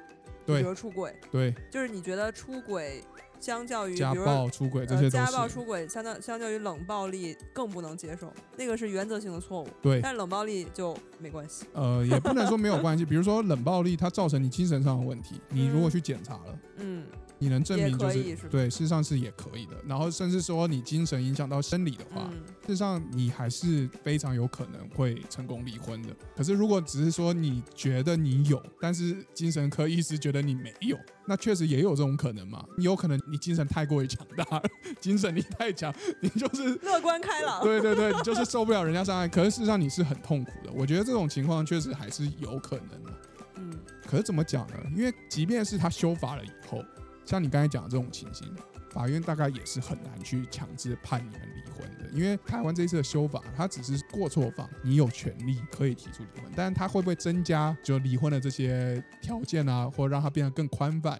[0.57, 3.03] 比对如出轨，对，就是你觉得出轨
[3.39, 9.99] 相较于家暴、出轨这呃些家暴出轨相较相较于冷暴力更不能接受，那个是原则性的错误，对。
[10.01, 11.65] 但是冷暴力就没关系。
[11.73, 17.05] 呃，也不能说没有关系，比如说冷暴力，它造成你精神上的问题，你如果去检查了，嗯，
[17.41, 19.75] 你能证明就是是对，事实上是也可以的。
[19.87, 26.09] 然后甚至说你精神影响到生理的话，嗯事实上你还是非常有可能会成功离婚的。
[26.35, 32.63] 可是如果只是说你觉得你有，但是精神科医师觉得你没有，那确实也有这种可能嘛。
[32.77, 34.63] 你有可能你精神太过于强大了，
[35.01, 37.63] 精神力太强，你就是 乐观开朗。
[37.63, 39.27] 对对对，你就是受不了人家伤害。
[39.27, 40.71] 可是事实上你是很痛苦的。
[40.71, 43.11] 我觉得这种情况确实还是有可能的。
[43.57, 43.73] 嗯，
[44.07, 44.75] 可是怎么讲呢？
[44.95, 46.83] 因为即便是他修法了以后，
[47.25, 48.53] 像你刚才讲的这种情形，
[48.89, 52.09] 法院大概也是很难去强制判你们离婚的。
[52.11, 61.19] 因为台湾这一次的修法，它只是过错方，你有权利可以提出离婚，但是它会不会增加就离婚的这些条件啊，或者让它变得更宽泛？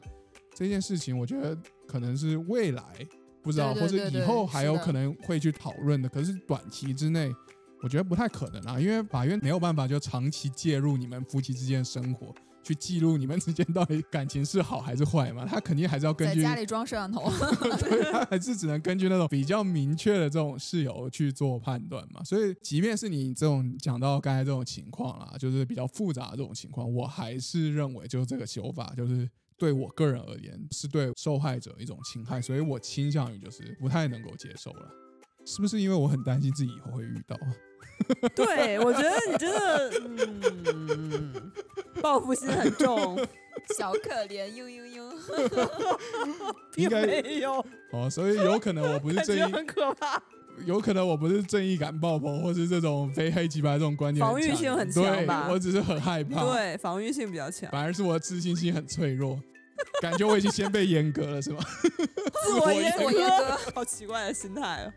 [0.54, 2.84] 这件事情，我觉得可能是未来
[3.42, 6.10] 不知道，或者以后还有可能会去讨论的。
[6.10, 7.34] 可是短期之内，
[7.82, 15.46] 我觉得不太可能啊，因为法院没有办法就长期介入你们夫妻之间的生活，去记录你们之间到底感情是好还是坏嘛？
[15.46, 17.30] 他肯定还是要根据，在家里装摄像头。
[17.80, 22.24] 对，他还是只能根据那种比较明确的这种事由去做判断嘛。
[22.24, 29.30] 所以，即便是你这种讲到刚才这种情况啦，就是比较复杂的这种情况，我还是认为就是这个修法就是。
[29.58, 34.90] 对我个人而言，是对受害者一种侵害，所以我倾向于就是不太能够接受了。
[35.46, 37.38] 是不是因为我很担心自己以后会遇到？
[38.36, 39.92] 对，我觉得你真的，
[40.74, 41.52] 嗯，
[42.02, 43.18] 报复心很重，
[43.78, 45.12] 小可怜，嘤嘤嘤。
[46.74, 50.22] 并应该没有，哦，所以有可能我不是正义，很可怕。
[50.66, 59.40] 有可能我不是正义感爆棚，或是这种非黑即白这种观点，防御性很强对吧我只是很害怕，，对，防御性比较强，反而是我的自信心很脆弱，
[60.02, 61.64] 感觉我已经先被阉割了，是吗？
[62.46, 63.58] 自我阉自我阉阉割。
[63.74, 64.94] 好奇怪的心态啊。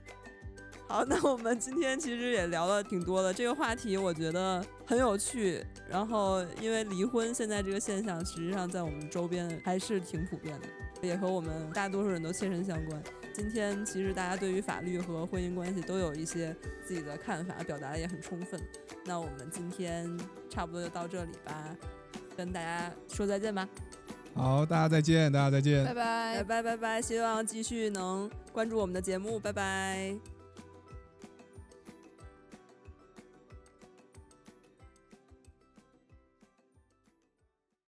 [0.87, 5.64] 好，那我们今天其实也聊了挺多的，这个话题我觉得很有趣。
[5.89, 10.68] 然后，因为离婚现在这个现象，实际上在我们周边还是挺普遍的，
[11.01, 13.03] 也和我们大多数人都切身相关。
[13.32, 16.55] 今天其实大家对于法律和婚姻关系都有一些
[16.85, 18.61] 自己的看法，表达的也很充分。
[19.05, 20.09] 那我们今天
[20.49, 21.76] 差不多就到这里吧，
[22.37, 23.68] 跟大家说再见吧。
[24.35, 25.95] 好，大家再见，大家再见拜。
[25.95, 26.45] 拜拜。
[26.45, 30.34] 拜拜拜，希望继续能关注我们的节目，拜拜。